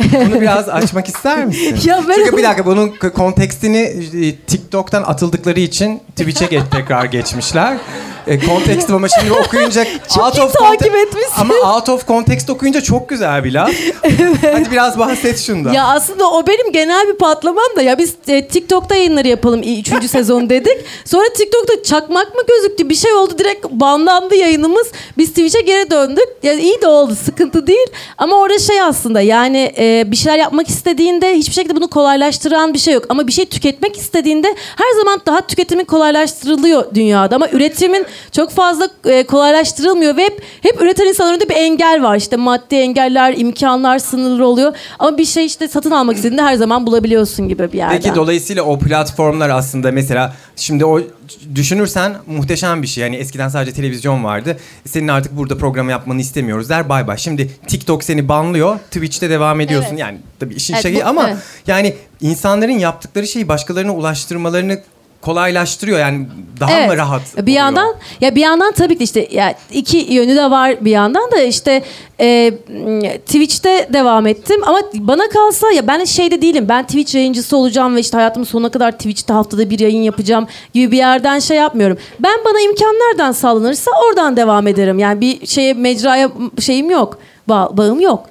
Bunu 0.00 0.40
biraz 0.40 0.68
açmak 0.68 1.08
ister 1.08 1.44
misin? 1.46 1.78
Ya 1.84 2.02
ben- 2.08 2.14
Çünkü 2.14 2.36
bir 2.36 2.42
dakika 2.42 2.66
bunun 2.66 2.92
kontekstini 3.14 3.78
e, 4.26 4.36
TikTok'tan 4.36 5.02
atıldıkları 5.02 5.60
için 5.60 6.00
Twitch'e 6.16 6.46
geç, 6.46 6.62
tekrar 6.70 7.04
geçmişler. 7.04 7.76
E, 8.28 8.38
kontekst 8.38 8.90
ama 8.90 9.08
şimdi 9.08 9.32
okuyunca 9.32 9.84
Çok 10.14 10.36
iyi 10.36 10.48
takip 10.52 10.94
etmişsin. 10.94 11.40
Ama 11.40 11.54
out 11.74 11.88
of 11.88 12.06
context 12.06 12.50
okuyunca 12.50 12.80
çok 12.80 13.08
güzel 13.08 13.44
bir 13.44 13.52
laf. 13.52 13.70
Hadi 14.52 14.70
biraz 14.70 14.98
bahset 14.98 15.38
şundan. 15.38 15.72
Ya 15.72 15.86
aslında 15.86 16.30
o 16.30 16.46
benim 16.46 16.72
genel 16.72 17.08
bir 17.08 17.14
patlamam 17.14 17.76
da 17.76 17.82
ya 17.82 17.98
biz 17.98 18.14
e, 18.28 18.48
TikTok'ta 18.48 18.94
yayınları 18.94 19.28
yapalım 19.28 19.62
3. 19.62 20.10
sezon 20.10 20.50
dedik. 20.50 20.76
Sonra 21.04 21.24
TikTok'ta 21.36 21.82
çakmak 21.82 22.34
mı 22.34 22.40
gözüktü 22.48 22.88
bir 22.88 22.94
şey 22.94 23.12
oldu 23.12 23.38
direkt 23.38 23.66
banlandı 23.70 24.34
yayınımız. 24.34 24.86
Biz 25.18 25.28
Twitch'e 25.28 25.60
geri 25.60 25.90
döndük. 25.90 26.28
Ya 26.42 26.52
iyi 26.52 26.82
de 26.82 26.86
oldu 26.88 27.16
sıkıntı 27.24 27.66
değil. 27.66 27.86
Ama 28.18 28.36
orada 28.36 28.58
şey 28.58 28.82
aslında 28.82 29.20
yani 29.20 29.72
e, 29.78 30.04
bir 30.06 30.16
şeyler 30.16 30.38
yapmak 30.38 30.68
istediğinde 30.68 31.34
hiçbir 31.34 31.54
şekilde 31.54 31.76
bunu 31.76 31.88
kolaylaştıran 31.88 32.74
bir 32.74 32.78
şey 32.78 32.94
yok. 32.94 33.04
Ama 33.08 33.26
bir 33.26 33.32
şey 33.32 33.44
tüketmek 33.44 33.96
istediğinde 33.96 34.54
her 34.76 34.98
zaman 35.00 35.20
daha 35.26 35.40
tüketimin 35.40 35.84
kolaylaştırılıyor 35.84 36.94
dünyada. 36.94 37.36
Ama 37.36 37.48
üretimin 37.52 38.06
çok 38.32 38.50
fazla 38.50 38.88
e, 39.04 39.22
kolaylaştırılmıyor 39.26 40.16
ve 40.16 40.24
hep, 40.24 40.42
hep 40.62 40.80
üreten 40.82 41.06
insanların 41.06 41.34
önünde 41.34 41.48
bir 41.48 41.54
engel 41.56 42.02
var. 42.02 42.16
İşte 42.16 42.36
maddi 42.36 42.74
engeller, 42.74 43.34
imkanlar 43.36 43.98
sınırlı 43.98 44.46
oluyor. 44.46 44.72
Ama 44.98 45.18
bir 45.18 45.24
şey 45.24 45.46
işte 45.46 45.68
satın 45.68 45.90
almak 45.90 46.16
istediğinde 46.16 46.42
her 46.42 46.54
zaman 46.54 46.86
bulabiliyorsun 46.86 47.48
gibi 47.48 47.72
bir 47.72 47.78
yerden. 47.78 47.96
Peki 48.00 48.14
dolayısıyla 48.14 48.62
o 48.62 48.78
platformlar 48.78 49.50
aslında 49.50 49.92
mesela 49.92 50.34
şimdi 50.56 50.84
o 50.84 51.00
düşünürsen 51.54 52.16
muhteşem 52.26 52.82
bir 52.82 52.86
şey. 52.86 53.04
Yani 53.04 53.16
eskiden 53.16 53.48
sadece 53.48 53.72
televizyon 53.72 54.24
vardı. 54.24 54.56
Senin 54.86 55.08
artık 55.08 55.36
burada 55.36 55.58
programı 55.58 55.90
yapmanı 55.90 56.20
istemiyoruz 56.20 56.68
der 56.68 56.88
bay 56.88 57.06
bay. 57.06 57.16
Şimdi 57.18 57.50
TikTok 57.66 58.04
seni 58.04 58.28
banlıyor. 58.28 58.78
Twitch'te 58.78 59.30
devam 59.30 59.60
ediyorsun. 59.60 59.90
Evet. 59.90 60.00
Yani 60.00 60.18
tabii 60.40 60.54
işin 60.54 60.74
Evet, 60.74 60.82
şeyi 60.82 60.96
bu- 60.96 61.06
ama 61.06 61.28
evet. 61.28 61.38
yani 61.66 61.94
insanların 62.20 62.78
yaptıkları 62.78 63.26
şeyi 63.26 63.48
başkalarına 63.48 63.94
ulaştırmalarını 63.94 64.80
kolaylaştırıyor. 65.20 65.98
Yani 65.98 66.26
daha 66.60 66.86
mı 66.86 66.96
rahat 66.96 67.22
Bir 67.36 67.42
oluyor? 67.42 67.56
yandan 67.56 67.94
ya 68.20 68.34
bir 68.34 68.40
yandan 68.40 68.72
tabii 68.72 68.98
ki 68.98 69.04
işte 69.04 69.28
ya 69.30 69.54
iki 69.72 69.96
yönü 69.96 70.36
de 70.36 70.50
var 70.50 70.84
bir 70.84 70.90
yandan 70.90 71.30
da 71.30 71.40
işte 71.42 71.82
e, 72.20 72.50
Twitch'te 73.26 73.88
devam 73.92 74.26
ettim 74.26 74.60
ama 74.66 74.80
bana 74.94 75.28
kalsa 75.28 75.72
ya 75.72 75.86
ben 75.86 76.04
şeyde 76.04 76.42
değilim. 76.42 76.66
Ben 76.68 76.82
Twitch 76.84 77.14
yayıncısı 77.14 77.56
olacağım 77.56 77.96
ve 77.96 78.00
işte 78.00 78.16
hayatımın 78.16 78.44
sonuna 78.46 78.68
kadar 78.70 78.92
Twitch'te 78.92 79.32
haftada 79.32 79.70
bir 79.70 79.78
yayın 79.78 80.02
yapacağım 80.02 80.46
gibi 80.74 80.92
bir 80.92 80.96
yerden 80.96 81.38
şey 81.38 81.56
yapmıyorum. 81.56 81.98
Ben 82.20 82.38
bana 82.44 82.60
imkan 82.60 82.94
nereden 82.94 83.32
sağlanırsa 83.32 83.90
oradan 84.08 84.36
devam 84.36 84.66
ederim. 84.66 84.98
Yani 84.98 85.20
bir 85.20 85.46
şeye 85.46 85.74
mecraya 85.74 86.30
şeyim 86.60 86.90
yok. 86.90 87.18
Bağ- 87.48 87.76
bağım 87.76 88.00
yok. 88.00 88.26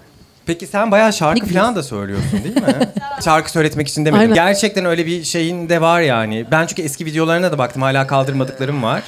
Peki 0.48 0.68
sen 0.68 0.92
bayağı 0.92 1.14
şarkı 1.14 1.48
Ne 1.48 1.52
falan 1.52 1.76
da 1.76 1.84
söylüyorsun 1.84 2.40
değil 2.44 2.56
mi? 2.56 2.76
şarkı 3.26 3.52
söyletmek 3.52 3.88
için 3.88 4.06
demedim. 4.06 4.22
Aynen. 4.22 4.36
Gerçekten 4.36 4.86
öyle 4.86 5.06
bir 5.06 5.24
şeyin 5.24 5.70
de 5.70 5.82
var 5.82 6.02
yani. 6.02 6.46
Ben 6.52 6.66
çünkü 6.66 6.82
eski 6.82 7.06
videolarına 7.06 7.52
da 7.52 7.58
baktım 7.58 7.82
hala 7.82 8.08
kaldırmadıklarım 8.08 8.84
var. 8.84 9.04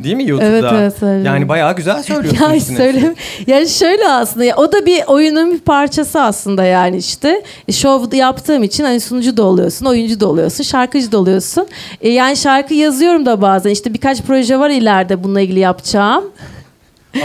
Değil 0.00 0.16
mi 0.16 0.28
YouTube'da? 0.28 0.50
Evet, 0.50 0.72
evet, 0.74 0.98
söylüyorum. 0.98 1.26
Yani 1.26 1.48
bayağı 1.48 1.76
güzel 1.76 2.02
söylüyorsun. 2.02 2.44
Ya 2.54 2.60
söyle. 2.60 3.14
Ya 3.46 3.66
şöyle 3.66 4.08
aslında 4.08 4.44
ya 4.44 4.56
o 4.56 4.72
da 4.72 4.86
bir 4.86 5.02
oyunun 5.06 5.52
bir 5.52 5.58
parçası 5.58 6.20
aslında 6.20 6.64
yani 6.64 6.96
işte. 6.96 7.42
E, 7.68 7.72
Şov 7.72 8.12
yaptığım 8.12 8.62
için 8.62 8.84
hani 8.84 9.00
sunucu 9.00 9.36
da 9.36 9.42
oluyorsun, 9.42 9.86
oyuncu 9.86 10.20
da 10.20 10.26
oluyorsun, 10.28 10.64
şarkıcı 10.64 11.12
da 11.12 11.18
oluyorsun. 11.18 11.68
E, 12.00 12.08
yani 12.08 12.36
şarkı 12.36 12.74
yazıyorum 12.74 13.26
da 13.26 13.42
bazen. 13.42 13.70
işte 13.70 13.94
birkaç 13.94 14.22
proje 14.22 14.58
var 14.58 14.70
ileride 14.70 15.24
bununla 15.24 15.40
ilgili 15.40 15.60
yapacağım. 15.60 16.24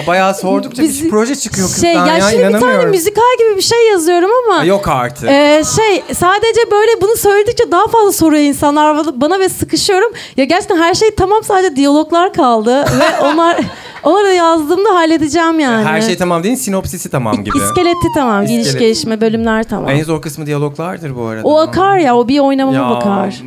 Bayağı 0.08 0.34
sordukça 0.36 0.84
Biz- 0.84 1.04
bir 1.04 1.10
proje 1.10 1.36
çıkıyor 1.36 1.68
kızdan 1.68 1.82
Şey, 1.82 1.94
ya, 1.94 2.18
ya, 2.18 2.30
şimdi 2.32 2.48
bir 2.54 2.60
tane 2.60 2.86
müzikal 2.86 3.38
gibi 3.40 3.58
bir 3.58 3.62
şey 3.62 3.88
yazıyorum 3.92 4.30
ama. 4.46 4.60
Aa, 4.60 4.64
Yok 4.64 4.88
artık. 4.88 5.30
Ee, 5.30 5.62
şey 5.76 6.04
sadece 6.14 6.72
böyle 6.72 7.02
bunu 7.02 7.16
söyledikçe 7.16 7.72
daha 7.72 7.88
fazla 7.88 8.12
soruyor 8.12 8.44
insanlar 8.44 9.06
bana- 9.22 9.40
ve 9.40 9.50
sıkışıyorum. 9.50 10.12
Ya 10.38 10.44
gerçekten 10.46 10.78
her 10.78 10.94
şey 10.94 11.16
tamam 11.16 11.44
sadece 11.44 11.76
diyaloglar 11.76 12.34
kaldı 12.34 12.86
ve 13.00 13.26
onlar 13.26 13.58
onları 14.04 14.34
yazdığımda 14.34 14.96
halledeceğim 14.96 15.60
yani. 15.60 15.86
Her 15.86 16.02
şey 16.02 16.18
tamam 16.18 16.44
değil, 16.44 16.56
sinopsisi 16.56 17.10
tamam 17.10 17.44
gibi. 17.44 17.58
İskeleti 17.58 18.08
tamam, 18.16 18.46
giriş 18.46 18.66
İskelet. 18.66 18.80
gelişme 18.80 19.22
bölümler 19.22 19.64
tamam. 19.64 19.90
En 19.90 20.04
zor 20.04 20.22
kısmı 20.22 20.46
diyaloglardır 20.46 21.16
bu 21.16 21.26
arada. 21.26 21.48
O 21.48 21.60
akar 21.60 21.98
ya, 21.98 22.18
o 22.18 22.28
bir 22.28 22.40
oynamama 22.40 22.78
Ya, 22.78 22.90
bakar. 22.90 23.42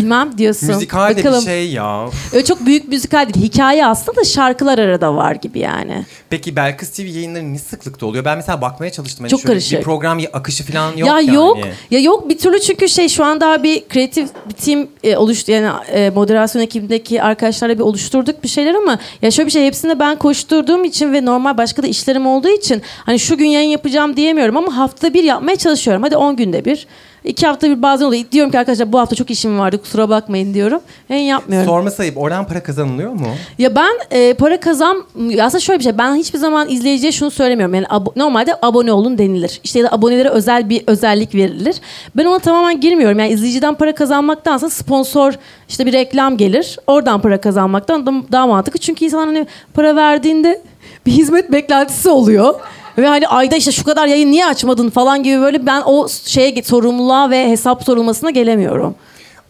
Bilmem 0.00 0.38
diyorsun. 0.38 0.68
Müzikal 0.68 1.10
de 1.10 1.16
bir 1.16 1.24
Bakalım. 1.24 1.44
şey 1.44 1.70
ya. 1.70 2.08
Öyle 2.32 2.44
çok 2.44 2.66
büyük 2.66 2.88
müzikal 2.88 3.34
değil. 3.34 3.46
Hikaye 3.46 3.86
aslında 3.86 4.20
da 4.20 4.24
şarkılar 4.24 4.78
arada 4.78 5.14
var 5.16 5.34
gibi 5.34 5.58
yani. 5.58 6.04
Peki 6.30 6.56
Belkıs 6.56 6.90
TV 6.90 7.00
yayınları 7.02 7.54
ne 7.54 7.58
sıklıkta 7.58 8.06
oluyor? 8.06 8.24
Ben 8.24 8.36
mesela 8.36 8.60
bakmaya 8.60 8.92
çalıştım. 8.92 9.24
Hani 9.24 9.30
Çok 9.30 9.40
şöyle 9.40 9.52
karışık. 9.52 9.78
Bir 9.78 9.84
program 9.84 10.18
akışı 10.32 10.64
falan 10.64 10.96
yok 10.96 11.08
ya 11.08 11.20
yani. 11.20 11.34
yok. 11.34 11.58
Ya 11.90 12.00
yok 12.00 12.28
bir 12.28 12.38
türlü 12.38 12.60
çünkü 12.60 12.88
şey 12.88 13.08
şu 13.08 13.24
an 13.24 13.40
daha 13.40 13.62
bir 13.62 13.88
kreatif 13.88 14.28
bir 14.48 14.54
team 14.54 14.86
e, 15.04 15.16
oluştu 15.16 15.52
yani 15.52 15.70
e, 15.92 16.10
moderasyon 16.10 16.62
ekibindeki 16.62 17.22
arkadaşlarla 17.22 17.74
bir 17.78 17.82
oluşturduk 17.82 18.42
bir 18.42 18.48
şeyler 18.48 18.74
ama 18.74 18.98
ya 19.22 19.30
şöyle 19.30 19.46
bir 19.46 19.52
şey 19.52 19.66
hepsinde 19.66 19.98
ben 20.00 20.16
koşturduğum 20.16 20.84
için 20.84 21.12
ve 21.12 21.24
normal 21.24 21.58
başka 21.58 21.82
da 21.82 21.86
işlerim 21.86 22.26
olduğu 22.26 22.48
için 22.48 22.82
hani 23.06 23.18
şu 23.18 23.36
gün 23.38 23.46
yayın 23.46 23.70
yapacağım 23.70 24.16
diyemiyorum 24.16 24.56
ama 24.56 24.76
haftada 24.76 25.14
bir 25.14 25.24
yapmaya 25.24 25.56
çalışıyorum. 25.56 26.02
Hadi 26.02 26.16
10 26.16 26.36
günde 26.36 26.64
bir. 26.64 26.86
İki 27.24 27.46
hafta 27.46 27.68
bir 27.70 27.82
bazen 27.82 28.04
oluyor. 28.06 28.24
Diyorum 28.32 28.50
ki 28.52 28.58
arkadaşlar 28.58 28.92
bu 28.92 28.98
hafta 28.98 29.16
çok 29.16 29.30
işim 29.30 29.58
vardı 29.58 29.80
kusura 29.82 30.08
bakmayın 30.08 30.54
diyorum. 30.54 30.80
Yayın 31.08 31.24
yapmıyorum. 31.24 31.68
Sorma 31.68 31.90
sayıp 31.90 32.18
oradan 32.18 32.46
para 32.46 32.62
kazanılıyor 32.62 33.12
mu? 33.12 33.26
Ya 33.58 33.76
ben 33.76 33.90
e, 34.10 34.34
para 34.34 34.60
kazan 34.60 35.04
aslında 35.42 35.60
şöyle 35.60 35.78
bir 35.78 35.84
şey 35.84 35.98
ben 35.98 36.14
hiçbir 36.14 36.38
zaman 36.38 36.68
izleyiciye 36.68 37.12
şunu 37.12 37.30
söylemiyorum 37.30 37.74
yani 37.74 37.86
abo- 37.86 38.12
normalde 38.18 38.54
abone 38.62 38.92
olun 38.92 39.18
denilir 39.18 39.60
işte 39.64 39.78
ya 39.78 39.84
da 39.84 39.92
abonelere 39.92 40.28
özel 40.28 40.68
bir 40.68 40.82
özellik 40.86 41.34
verilir 41.34 41.76
ben 42.16 42.24
ona 42.24 42.38
tamamen 42.38 42.80
girmiyorum 42.80 43.18
yani 43.18 43.32
izleyiciden 43.32 43.74
para 43.74 43.94
kazanmaktansa 43.94 44.70
sponsor 44.70 45.34
işte 45.68 45.86
bir 45.86 45.92
reklam 45.92 46.36
gelir 46.36 46.78
oradan 46.86 47.20
para 47.20 47.40
kazanmaktan 47.40 48.06
da- 48.06 48.32
daha 48.32 48.46
mantıklı 48.46 48.80
çünkü 48.80 49.04
insanlar 49.04 49.26
hani 49.26 49.46
para 49.74 49.96
verdiğinde 49.96 50.62
bir 51.06 51.12
hizmet 51.12 51.52
beklentisi 51.52 52.08
oluyor 52.10 52.54
ve 53.02 53.06
hani 53.08 53.28
ayda 53.28 53.56
işte 53.56 53.72
şu 53.72 53.84
kadar 53.84 54.06
yayın 54.06 54.30
niye 54.32 54.46
açmadın 54.46 54.90
falan 54.90 55.22
gibi 55.22 55.40
böyle 55.40 55.66
ben 55.66 55.82
o 55.86 56.08
şeye 56.08 56.62
sorumluluğa 56.62 57.30
ve 57.30 57.48
hesap 57.50 57.84
sorulmasına 57.84 58.30
gelemiyorum. 58.30 58.94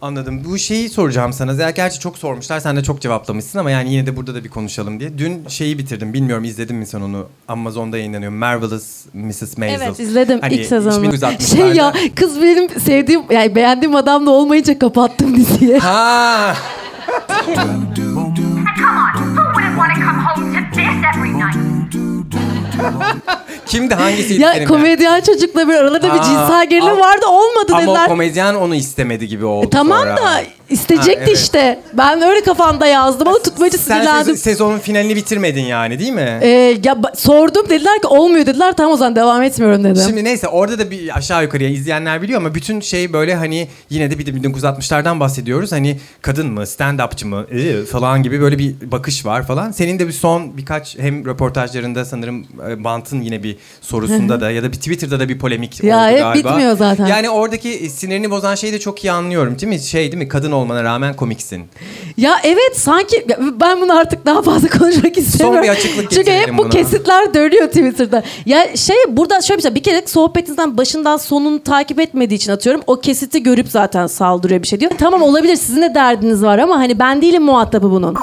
Anladım. 0.01 0.41
Bu 0.45 0.57
şeyi 0.57 0.89
soracağım 0.89 1.33
sana. 1.33 1.51
Zer- 1.51 1.75
Gerçi 1.75 1.99
çok 1.99 2.17
sormuşlar. 2.17 2.59
Sen 2.59 2.75
de 2.77 2.83
çok 2.83 3.01
cevaplamışsın 3.01 3.59
ama 3.59 3.71
yani 3.71 3.93
yine 3.93 4.05
de 4.05 4.17
burada 4.17 4.35
da 4.35 4.43
bir 4.43 4.49
konuşalım 4.49 4.99
diye. 4.99 5.17
Dün 5.17 5.47
şeyi 5.47 5.77
bitirdim. 5.77 6.13
Bilmiyorum 6.13 6.43
izledin 6.43 6.75
mi 6.75 6.85
sen 6.85 7.01
onu? 7.01 7.25
Amazon'da 7.47 7.97
yayınlanıyor. 7.97 8.31
Marvelous 8.31 9.05
Mrs. 9.13 9.57
Maisel. 9.57 9.81
Evet 9.87 9.99
izledim 9.99 10.39
Hani 10.41 10.53
ilk 10.53 10.65
sezonu. 10.65 11.05
1960'larda 11.05 11.55
Şey 11.57 11.67
ya 11.73 11.93
kız 12.15 12.41
benim 12.41 12.69
sevdiğim 12.79 13.21
yani 13.31 13.55
beğendiğim 13.55 13.95
adam 13.95 14.25
da 14.25 14.31
olmayınca 14.31 14.79
kapattım 14.79 15.35
diziyi. 15.35 15.77
Ha! 15.79 16.55
Kimdi 23.71 23.95
hangisiydi 23.95 24.41
ya 24.41 24.65
komedyen 24.65 25.21
çocukla 25.21 25.67
bir 25.69 25.73
aralarında 25.73 26.13
bir 26.13 26.19
Aa, 26.19 26.23
cinsel 26.23 26.69
gerilim 26.69 26.87
ama- 26.91 26.99
vardı 27.05 27.25
olmadı 27.27 27.71
Ama 27.71 27.81
dediler. 27.81 28.05
o 28.05 28.07
komedyen 28.07 28.53
onu 28.55 28.75
istemedi 28.75 29.27
gibi 29.27 29.45
oldu 29.45 29.65
E, 29.67 29.69
tamam 29.69 29.99
sonra. 29.99 30.17
da 30.17 30.41
isteyecekti 30.71 31.19
Ha, 31.19 31.25
evet. 31.27 31.37
işte. 31.37 31.79
Ben 31.93 32.21
öyle 32.21 32.41
kafamda 32.43 32.87
yazdım 32.87 33.27
ama 33.27 33.37
tutmacı 33.39 33.77
Sen 33.77 33.95
sinirlendim. 33.95 34.37
sezonun 34.37 34.79
finalini 34.79 35.15
bitirmedin 35.15 35.61
yani 35.63 35.99
değil 35.99 36.11
mi? 36.11 36.39
Ee, 36.41 36.47
ya 36.83 36.93
ba- 36.93 37.15
sordum 37.17 37.69
dediler 37.69 38.01
ki 38.01 38.07
olmuyor 38.07 38.45
dediler 38.45 38.73
tamam 38.77 38.93
o 38.93 38.97
zaman 38.97 39.15
devam 39.15 39.43
etmiyorum 39.43 39.83
dedim. 39.83 40.03
Şimdi 40.07 40.23
neyse 40.23 40.47
orada 40.47 40.79
da 40.79 40.91
bir 40.91 41.17
aşağı 41.17 41.43
yukarıya 41.43 41.69
izleyenler 41.69 42.21
biliyor 42.21 42.39
ama 42.41 42.55
bütün 42.55 42.79
şey 42.79 43.13
böyle 43.13 43.35
hani 43.35 43.67
yine 43.89 44.11
de 44.11 44.19
bir 44.19 44.25
de 44.25 44.31
1960'lardan 44.31 45.19
bahsediyoruz. 45.19 45.71
Hani 45.71 45.99
kadın 46.21 46.51
mı, 46.51 46.61
stand-upçı 46.61 47.25
mı 47.25 47.45
ıı, 47.53 47.85
falan 47.85 48.23
gibi 48.23 48.41
böyle 48.41 48.59
bir 48.59 48.75
bakış 48.91 49.25
var 49.25 49.47
falan. 49.47 49.71
Senin 49.71 49.99
de 49.99 50.07
bir 50.07 50.13
son 50.13 50.57
birkaç 50.57 50.97
hem 50.99 51.25
röportajlarında 51.25 52.05
sanırım 52.05 52.45
e, 52.69 52.83
Bant'ın 52.83 53.21
yine 53.21 53.43
bir 53.43 53.57
sorusunda 53.81 54.41
da 54.41 54.51
ya 54.51 54.63
da 54.63 54.71
bir 54.71 54.77
Twitter'da 54.77 55.19
da 55.19 55.29
bir 55.29 55.39
polemik 55.39 55.83
Ya, 55.83 55.97
oldu 55.97 56.07
hep 56.11 56.19
galiba. 56.19 56.49
bitmiyor 56.49 56.77
zaten. 56.77 57.05
Yani 57.05 57.29
oradaki 57.29 57.89
sinirini 57.89 58.31
bozan 58.31 58.55
şeyi 58.55 58.73
de 58.73 58.79
çok 58.79 59.03
iyi 59.03 59.11
anlıyorum 59.11 59.59
değil 59.59 59.73
mi? 59.73 59.79
Şey 59.79 60.11
değil 60.11 60.23
mi? 60.23 60.27
Kadın 60.27 60.51
olmana 60.61 60.83
rağmen 60.83 61.15
komiksin. 61.15 61.65
Ya 62.17 62.37
evet 62.43 62.71
sanki 62.75 63.27
ben 63.59 63.81
bunu 63.81 63.97
artık 63.97 64.25
daha 64.25 64.41
fazla 64.41 64.67
konuşmak 64.79 65.17
istemiyorum. 65.17 65.63
bir 65.63 65.69
açıklık 65.69 66.11
Çünkü 66.11 66.31
hep 66.31 66.53
bu 66.53 66.57
buna. 66.57 66.69
kesitler 66.69 67.33
dönüyor 67.33 67.67
Twitter'da. 67.67 68.23
Ya 68.45 68.77
şey 68.77 68.95
burada 69.09 69.41
şöyle 69.41 69.57
bir 69.57 69.63
şey 69.63 69.75
bir 69.75 69.83
kere 69.83 70.03
sohbetinizden 70.07 70.77
başından 70.77 71.17
sonunu 71.17 71.63
takip 71.63 71.99
etmediği 71.99 72.37
için 72.37 72.51
atıyorum. 72.51 72.81
O 72.87 72.99
kesiti 72.99 73.43
görüp 73.43 73.67
zaten 73.69 74.07
saldırıyor 74.07 74.61
bir 74.61 74.67
şey 74.67 74.79
diyor. 74.79 74.91
Tamam 74.97 75.21
olabilir 75.21 75.55
sizin 75.55 75.81
de 75.81 75.95
derdiniz 75.95 76.43
var 76.43 76.59
ama 76.59 76.75
hani 76.79 76.99
ben 76.99 77.21
değilim 77.21 77.43
muhatabı 77.43 77.91
bunun. 77.91 78.15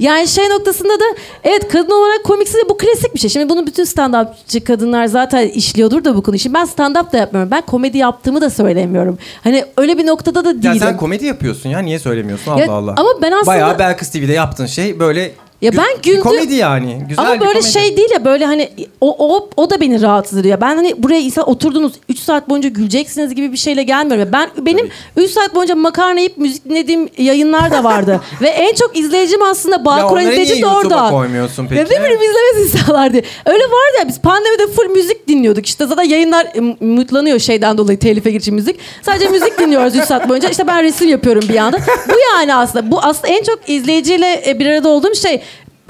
Yani 0.00 0.28
şey 0.28 0.48
noktasında 0.48 0.92
da 1.00 1.04
evet 1.44 1.68
kadın 1.68 1.90
olarak 1.90 2.24
komiksi 2.24 2.54
de 2.54 2.68
bu 2.68 2.76
klasik 2.76 3.14
bir 3.14 3.18
şey. 3.20 3.30
Şimdi 3.30 3.48
bunu 3.48 3.66
bütün 3.66 3.84
stand-upçı 3.84 4.64
kadınlar 4.64 5.06
zaten 5.06 5.48
işliyordur 5.48 6.04
da 6.04 6.16
bu 6.16 6.22
konuyu. 6.22 6.38
Şimdi 6.38 6.54
ben 6.54 6.64
stand-up 6.64 7.12
da 7.12 7.16
yapmıyorum. 7.16 7.50
Ben 7.50 7.60
komedi 7.60 7.98
yaptığımı 7.98 8.40
da 8.40 8.50
söylemiyorum. 8.50 9.18
Hani 9.44 9.64
öyle 9.76 9.98
bir 9.98 10.06
noktada 10.06 10.44
da 10.44 10.48
Ya 10.48 10.62
değilim. 10.62 10.78
sen 10.78 10.96
komedi 10.96 11.24
yapıyorsun 11.26 11.68
ya 11.70 11.78
niye 11.78 11.98
söylemiyorsun 11.98 12.50
Allah 12.52 12.60
Ya, 12.60 12.72
Allah. 12.72 12.94
ama 12.96 13.08
ben 13.22 13.32
aslında- 13.32 13.46
Bayağı 13.46 13.78
Belkıs 13.78 14.10
TV'de 14.10 14.32
yaptığın 14.32 14.66
şey 14.66 14.98
böyle 15.00 15.32
Ya 15.62 15.72
ben 15.76 15.86
güldüm. 16.02 16.22
komedi 16.22 16.54
yani. 16.54 17.02
Güzel 17.08 17.24
Ama 17.24 17.34
bir 17.34 17.40
böyle 17.40 17.52
komedi. 17.52 17.72
şey 17.72 17.96
değil 17.96 18.08
ya 18.12 18.24
böyle 18.24 18.46
hani 18.46 18.68
o, 19.00 19.34
o, 19.36 19.48
o 19.56 19.70
da 19.70 19.80
beni 19.80 20.02
rahatsız 20.02 20.38
ediyor. 20.38 20.60
Ben 20.60 20.76
hani 20.76 21.02
buraya 21.02 21.20
insan 21.20 21.50
oturdunuz 21.50 21.92
3 22.08 22.18
saat 22.18 22.48
boyunca 22.48 22.68
güleceksiniz 22.68 23.34
gibi 23.34 23.52
bir 23.52 23.56
şeyle 23.56 23.82
gelmiyorum. 23.82 24.20
Ya 24.26 24.32
Ben 24.32 24.50
benim 24.66 24.90
3 25.16 25.30
saat 25.30 25.54
boyunca 25.54 25.74
makarna 25.74 26.20
yiyip 26.20 26.38
müzik 26.38 26.64
dinlediğim 26.64 27.08
yayınlar 27.18 27.70
da 27.70 27.84
vardı. 27.84 28.20
Ve 28.42 28.48
en 28.48 28.74
çok 28.74 28.98
izleyicim 28.98 29.42
aslında 29.42 29.76
Ya 29.76 29.84
Bağkur 29.84 30.12
onları 30.12 30.18
niye 30.20 30.32
izleyicim 30.32 30.56
de 30.56 30.60
YouTube'a 30.60 30.96
orada. 30.98 31.10
koymuyorsun 31.10 31.66
peki? 31.66 31.78
Ya 31.78 31.84
ne 32.00 32.04
bileyim 32.04 32.22
izlemez 32.22 32.74
insanlar 32.74 33.12
diye. 33.12 33.22
Öyle 33.46 33.64
vardı 33.64 33.96
ya 33.98 34.08
biz 34.08 34.20
pandemide 34.20 34.66
full 34.66 34.90
müzik 34.90 35.28
dinliyorduk. 35.28 35.66
İşte 35.66 35.86
zaten 35.86 36.02
yayınlar 36.04 36.44
e, 36.44 36.84
mutlanıyor 36.84 37.38
şeyden 37.38 37.78
dolayı 37.78 37.98
telife 37.98 38.30
geçici 38.30 38.52
müzik. 38.52 38.76
Sadece 39.02 39.28
müzik 39.28 39.58
dinliyoruz 39.58 39.96
3 39.96 40.04
saat 40.04 40.28
boyunca. 40.28 40.48
İşte 40.48 40.66
ben 40.66 40.82
resim 40.82 41.08
yapıyorum 41.08 41.42
bir 41.48 41.54
yandan. 41.54 41.80
Bu 42.08 42.14
yani 42.34 42.54
aslında. 42.54 42.90
Bu 42.90 43.00
aslında 43.00 43.28
en 43.28 43.42
çok 43.42 43.68
izleyiciyle 43.68 44.42
e, 44.46 44.58
bir 44.58 44.66
arada 44.66 44.88
olduğum 44.88 45.14
şey. 45.14 45.42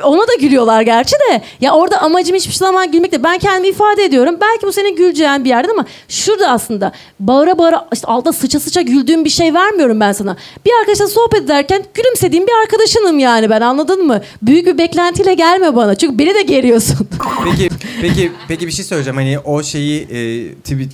Ona 0.03 0.23
da 0.23 0.35
gülüyorlar 0.41 0.83
gerçi 0.83 1.13
de. 1.15 1.43
Ya 1.61 1.73
orada 1.73 2.01
amacım 2.03 2.37
hiçbir 2.37 2.53
zaman 2.55 2.93
gülmek 2.93 3.13
değil. 3.13 3.23
Ben 3.25 3.39
kendimi 3.39 3.69
ifade 3.69 4.05
ediyorum. 4.05 4.37
Belki 4.41 4.67
bu 4.67 4.73
senin 4.73 4.97
güleceğin 4.97 5.45
bir 5.45 5.49
yerde 5.49 5.73
ama 5.73 5.85
şurada 6.09 6.49
aslında 6.51 6.93
bağıra 7.21 7.59
bağıra 7.59 7.89
işte 7.93 8.07
altta 8.07 8.33
sıça 8.33 8.61
sıça 8.61 8.81
güldüğüm 8.81 9.25
bir 9.25 9.31
şey 9.31 9.55
vermiyorum 9.55 10.01
ben 10.01 10.13
sana. 10.13 10.37
Bir 10.67 10.71
arkadaşla 10.81 11.07
sohbet 11.09 11.41
ederken 11.43 11.85
gülümsediğim 11.95 12.47
bir 12.47 12.53
arkadaşınım 12.63 13.19
yani 13.19 13.51
ben 13.51 13.61
anladın 13.61 14.07
mı? 14.07 14.23
Büyük 14.43 14.67
bir 14.67 14.79
beklentiyle 14.79 15.35
gelme 15.35 15.77
bana. 15.77 15.95
Çünkü 15.95 16.19
beni 16.19 16.35
de 16.35 16.43
geriyorsun. 16.43 17.09
Peki 17.45 17.69
peki 18.01 18.33
peki 18.49 18.67
bir 18.67 18.73
şey 18.73 18.85
söyleyeceğim. 18.85 19.17
Hani 19.17 19.39
o 19.39 19.63
şeyi 19.63 20.03
e, 20.03 20.17
Twi- 20.55 20.89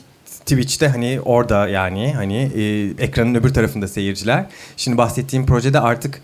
Twitch'te 0.47 0.89
hani 0.89 1.19
orada 1.25 1.69
yani 1.69 2.13
hani 2.15 2.37
e, 2.37 2.63
ekranın 3.05 3.35
öbür 3.35 3.55
tarafında 3.55 3.89
seyirciler. 3.89 4.45
Şimdi 4.77 4.99
bahsettiğim 4.99 5.47
projede 5.47 5.81
artık 5.81 6.21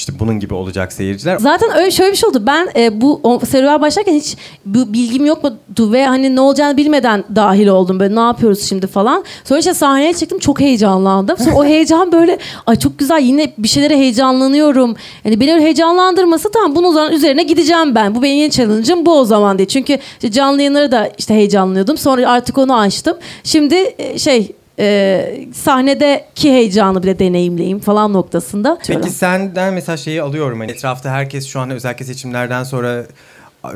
işte 0.00 0.12
bunun 0.18 0.40
gibi 0.40 0.54
olacak 0.54 0.92
seyirciler. 0.92 1.38
Zaten 1.38 1.76
öyle 1.76 1.90
şöyle 1.90 2.12
bir 2.12 2.16
şey 2.16 2.28
oldu. 2.28 2.42
Ben 2.46 2.68
e, 2.76 3.00
bu 3.00 3.20
o, 3.22 3.38
serüven 3.38 3.80
başlarken 3.80 4.14
hiç 4.14 4.36
bu 4.66 4.92
bilgim 4.92 5.26
yoktu 5.26 5.92
ve 5.92 6.06
hani 6.06 6.36
ne 6.36 6.40
olacağını 6.40 6.76
bilmeden 6.76 7.24
dahil 7.34 7.66
oldum. 7.66 8.00
Böyle 8.00 8.14
ne 8.14 8.20
yapıyoruz 8.20 8.62
şimdi 8.62 8.86
falan. 8.86 9.24
Sonra 9.44 9.58
işte 9.58 9.74
sahneye 9.74 10.14
çıktım 10.14 10.38
çok 10.38 10.60
heyecanlandım. 10.60 11.38
Sonra 11.38 11.56
o 11.56 11.64
heyecan 11.70 12.12
böyle 12.12 12.38
ay 12.66 12.76
çok 12.76 12.98
güzel 12.98 13.20
yine 13.22 13.52
bir 13.58 13.68
şeylere 13.68 13.96
heyecanlanıyorum. 13.96 14.96
Yani 15.24 15.40
beni 15.40 15.52
öyle 15.52 15.64
heyecanlandırması 15.64 16.50
tamam 16.52 16.76
bunun 16.76 17.12
üzerine 17.12 17.42
gideceğim 17.42 17.94
ben. 17.94 18.14
Bu 18.14 18.22
benim 18.22 18.36
yeni 18.36 18.50
challenge'ım 18.50 19.06
bu 19.06 19.18
o 19.18 19.24
zaman 19.24 19.58
diye. 19.58 19.68
Çünkü 19.68 19.98
işte 20.14 20.30
canlı 20.30 20.58
yayınları 20.58 20.92
da 20.92 21.10
işte 21.18 21.34
heyecanlanıyordum. 21.34 21.96
Sonra 21.96 22.30
artık 22.30 22.58
onu 22.58 22.78
açtım. 22.78 23.16
Şimdi 23.44 23.94
e, 23.98 24.18
şey 24.18 24.52
e, 24.80 25.48
sahnedeki 25.54 26.50
heyecanı 26.52 27.02
bile 27.02 27.18
deneyimleyeyim 27.18 27.78
falan 27.78 28.12
noktasında. 28.12 28.78
Peki 28.86 29.10
senden 29.10 29.74
mesela 29.74 29.96
şeyi 29.96 30.22
alıyorum. 30.22 30.60
Hani 30.60 30.70
etrafta 30.72 31.10
herkes 31.10 31.46
şu 31.46 31.60
an 31.60 31.70
özellikle 31.70 32.04
seçimlerden 32.04 32.62
sonra 32.64 32.88
"Ay, 32.88 33.04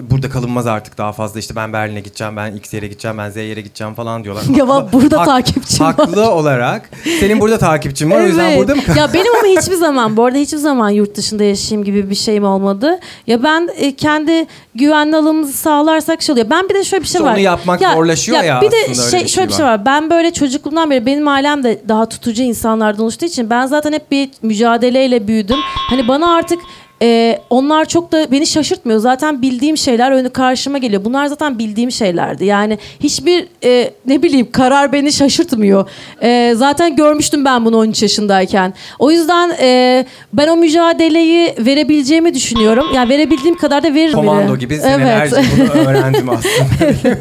burada 0.01 0.31
kalınmaz 0.31 0.67
artık 0.67 0.99
daha 0.99 1.13
fazla 1.13 1.41
işte 1.41 1.57
ben 1.57 1.73
Berlin'e 1.73 2.01
gideceğim 2.01 2.37
ben 2.37 2.57
X 2.57 2.75
yere 2.75 2.87
gideceğim 2.87 3.19
ben 3.19 3.31
Z 3.31 3.37
yere 3.37 3.61
gideceğim 3.61 3.95
falan 3.95 4.25
diyorlar. 4.25 4.43
Ya 4.57 4.69
bak, 4.69 4.93
burada 4.93 5.25
takipçim 5.25 5.87
var. 5.87 5.95
Haklı 5.95 6.31
olarak 6.31 6.91
senin 7.21 7.41
burada 7.41 7.59
takipçin 7.59 8.11
var 8.11 8.21
o 8.21 8.27
yüzden 8.27 8.45
Evet. 8.45 8.59
burada 8.59 8.75
mı 8.75 8.83
Ya 8.97 9.13
benim 9.15 9.35
ama 9.37 9.61
hiçbir 9.61 9.75
zaman 9.77 10.17
bu 10.17 10.25
arada 10.25 10.39
hiçbir 10.39 10.59
zaman 10.59 10.91
yurt 10.91 11.17
dışında 11.17 11.45
yaşayayım 11.45 11.85
gibi 11.85 12.11
bir 12.11 12.15
şeyim 12.15 12.45
olmadı. 12.45 13.01
Ya 13.27 13.43
ben 13.43 13.69
e, 13.77 13.97
kendi 13.97 14.47
güvenli 14.75 15.17
alanımızı 15.17 15.53
sağlarsak 15.53 16.23
şey 16.23 16.33
oluyor. 16.33 16.51
Ben 16.51 16.69
bir 16.69 16.75
de 16.75 16.85
şöyle 16.85 17.03
bir 17.03 17.09
şey 17.09 17.19
İşte 17.19 17.25
var. 17.25 17.33
onu 17.35 17.41
yapmak 17.41 17.81
zorlaşıyor 17.95 18.43
ya 18.43 18.61
Bir 18.61 18.71
de 18.71 18.77
şey, 18.81 18.89
bir 18.89 18.95
şey 18.95 19.27
şöyle 19.27 19.49
bir 19.49 19.55
şey 19.55 19.65
var. 19.65 19.73
var. 19.73 19.87
Ben 19.87 20.11
böyle 20.11 20.33
çocukluğumdan 20.33 20.91
beri 20.91 21.07
benim 21.07 21.29
ailem 21.29 21.63
de 21.65 21.83
daha 21.89 22.09
tutucu 22.09 22.43
insanlardan 22.43 23.03
oluştuğu 23.03 23.27
için 23.27 23.51
ben 23.51 23.67
zaten 23.67 23.93
hep 23.93 24.11
bir 24.11 24.31
mücadeleyle 24.43 25.29
büyüdüm. 25.29 25.59
Hani 25.91 26.09
bana 26.09 26.35
artık 26.37 26.59
e, 27.03 27.39
onlar 27.51 27.85
çok 27.85 28.13
da 28.13 28.27
beni 28.33 28.47
şaşırtmıyor. 28.47 28.99
Zaten 28.99 29.43
bildiğim 29.43 29.77
şeyler 29.77 30.11
önü 30.13 30.31
karşıma 30.31 30.79
geliyor. 30.79 31.05
Bunlar 31.05 31.27
zaten 31.27 31.59
bildiğim 31.59 31.91
şeylerdi. 31.91 32.45
Yani 32.45 32.79
hiçbir 33.01 33.47
e, 33.65 33.91
ne 34.07 34.23
bileyim 34.23 34.49
karar 34.53 34.93
beni 34.93 35.13
şaşırtmıyor. 35.13 35.89
E, 36.23 36.53
zaten 36.57 36.97
görmüştüm 36.97 37.45
ben 37.45 37.65
bunu 37.65 37.77
13 37.77 38.03
yaşındayken. 38.03 38.75
O 38.99 39.11
yüzden 39.11 39.51
e, 39.61 40.05
ben 40.33 40.49
o 40.49 40.57
mücadeleyi 40.57 41.55
verebileceğimi 41.59 42.35
düşünüyorum. 42.35 42.87
Yani 42.95 43.09
verebildiğim 43.09 43.57
kadar 43.57 43.83
da 43.83 43.95
veririm. 43.95 44.15
Komando 44.15 44.57
gibi 44.57 44.77
senelerce 44.77 45.37
Evet. 45.37 45.47
bunu 45.75 45.83
öğrendim 45.89 46.29
aslında. 46.31 47.19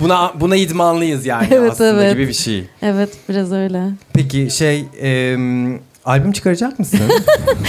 buna 0.00 0.32
buna 0.40 0.56
idmanlıyız 0.56 1.26
yani 1.26 1.46
Evet, 1.50 1.70
aslında 1.72 2.02
evet. 2.04 2.12
gibi 2.12 2.28
bir 2.28 2.32
şey. 2.32 2.64
evet 2.82 3.10
biraz 3.28 3.52
öyle. 3.52 3.82
Peki 4.12 4.48
şey 4.50 4.84
e, 5.02 5.36
albüm 6.06 6.32
çıkaracak 6.32 6.78
mısın? 6.78 7.00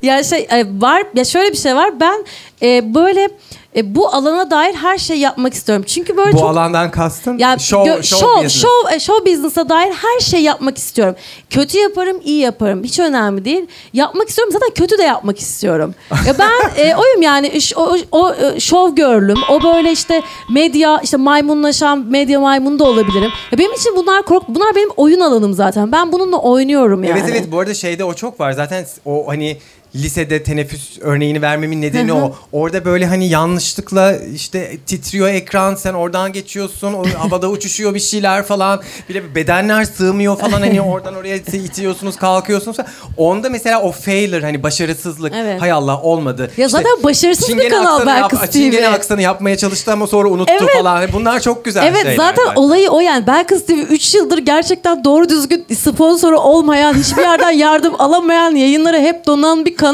Ya 0.04 0.24
şey 0.24 0.48
e, 0.50 0.66
var 0.82 1.04
ya 1.16 1.26
şöyle 1.26 1.52
bir 1.52 1.58
şey 1.58 1.76
var. 1.76 2.00
Ben 2.00 2.26
e, 2.62 2.94
böyle 2.94 3.30
e, 3.76 3.96
bu 3.96 4.08
alana 4.08 4.52
dair 4.52 4.74
her 4.74 4.98
şey 4.98 5.18
yapmak 5.20 5.54
istiyorum. 5.54 5.86
Çünkü 5.88 6.18
böyle 6.18 6.34
Bu 6.34 6.38
çok 6.38 6.50
alandan 6.50 6.92
kastın 6.92 7.38
ya 7.38 7.58
show, 7.60 7.92
show, 8.04 8.04
show, 8.18 8.36
business. 8.46 8.62
show, 8.62 8.96
e, 8.96 9.00
show 9.00 9.32
business'a 9.32 9.70
dair 9.70 9.92
her 9.94 10.20
şey 10.20 10.42
yapmak 10.42 10.78
istiyorum. 10.78 11.16
Kötü 11.50 11.78
yaparım, 11.78 12.18
iyi 12.24 12.40
yaparım. 12.40 12.84
Hiç 12.84 13.00
önemli 13.00 13.46
değil. 13.46 13.66
Yapmak 13.94 14.30
istiyorum. 14.30 14.54
Zaten 14.54 14.70
kötü 14.70 14.98
de 14.98 15.04
yapmak 15.04 15.40
istiyorum. 15.40 15.96
ya 16.28 16.36
ben 16.40 16.52
e, 16.86 16.96
oyum 16.96 17.22
yani 17.22 17.48
iş- 17.48 17.78
o, 17.78 17.96
o, 18.12 18.34
e, 18.34 18.60
show 18.60 18.96
girl'üm. 18.96 19.38
O 19.50 19.64
böyle 19.64 19.92
işte 19.92 20.22
medya 20.50 21.00
işte 21.04 21.18
maymunlaşan 21.18 22.00
medya 22.00 22.40
maymunu 22.40 22.80
da 22.80 22.84
olabilirim. 22.84 23.32
Ya 23.52 23.58
benim 23.58 23.74
için 23.74 23.96
bunlar 23.96 24.24
kork 24.24 24.44
bunlar 24.48 24.76
benim 24.76 24.90
oyun 24.98 25.20
alanım 25.20 25.54
zaten. 25.54 25.92
Ben 25.92 26.12
bununla 26.12 26.38
oynuyorum 26.38 27.04
yani. 27.04 27.20
Evet 27.20 27.30
evet 27.32 27.52
bu 27.52 27.60
arada 27.60 27.74
şeyde 27.74 28.04
o 28.04 28.14
çok 28.14 28.40
var. 28.40 28.52
Zaten 28.52 28.86
o 29.06 29.28
hani 29.28 29.58
lisede 29.98 30.44
teneffüs 30.44 30.98
örneğini 31.02 31.42
vermemin 31.42 31.82
nedeni 31.82 32.14
o. 32.14 32.36
Orada 32.52 32.86
böyle 32.86 33.06
hani 33.06 33.30
yanlışlıkla 33.30 34.16
işte 34.36 34.78
titriyor 34.86 35.28
ekran 35.28 35.76
sen 35.76 35.94
oradan 35.94 36.34
geçiyorsun. 36.34 36.94
O 36.94 37.04
havada 37.18 37.50
uçuşuyor 37.50 37.94
bir 37.96 38.00
şeyler 38.00 38.44
falan. 38.44 38.82
Bir 39.10 39.14
de 39.14 39.36
bedenler 39.36 39.84
sığmıyor 39.84 40.38
falan 40.38 40.62
hani 40.62 40.82
oradan 40.92 41.16
oraya 41.16 41.36
itiyorsunuz 41.36 42.16
kalkıyorsunuz. 42.16 42.78
Onda 43.18 43.50
mesela 43.50 43.82
o 43.82 43.92
failure 43.92 44.42
hani 44.46 44.64
başarısızlık. 44.64 45.34
Evet. 45.36 45.62
Hay 45.62 45.72
Allah 45.72 46.02
olmadı. 46.02 46.42
Ya 46.58 46.66
İşte 46.66 46.68
zaten 46.68 47.04
başarısız 47.04 47.58
bir 47.58 47.70
kanal 47.70 48.06
Belkıs 48.06 48.40
TV. 48.40 48.52
Çingene 48.52 48.88
aksanı 48.90 49.22
yapmaya 49.22 49.58
çalıştı 49.58 49.92
ama 49.94 50.08
sonra 50.08 50.30
unuttu 50.30 50.54
Evet. 50.62 50.74
falan. 50.78 51.08
Bunlar 51.14 51.40
çok 51.40 51.66
güzel 51.66 51.88
Evet 51.88 52.02
şeyler. 52.02 52.16
zaten 52.18 52.56
olayı 52.56 52.90
o 52.90 53.00
yani. 53.00 53.28
Belkıs 53.28 53.66
TV 53.66 53.72
3 53.72 54.16
yıldır 54.16 54.38
gerçekten 54.38 55.04
doğru 55.04 55.30
düzgün 55.30 55.66
sponsoru 55.80 56.40
olmayan, 56.40 56.94
hiçbir 56.94 57.22
yerden 57.22 57.52
yardım 57.52 57.94
alamayan, 58.02 58.56
yayınları 58.56 59.00
hep 59.00 59.26
donan 59.26 59.66
bir 59.66 59.76
kanal. 59.76 59.87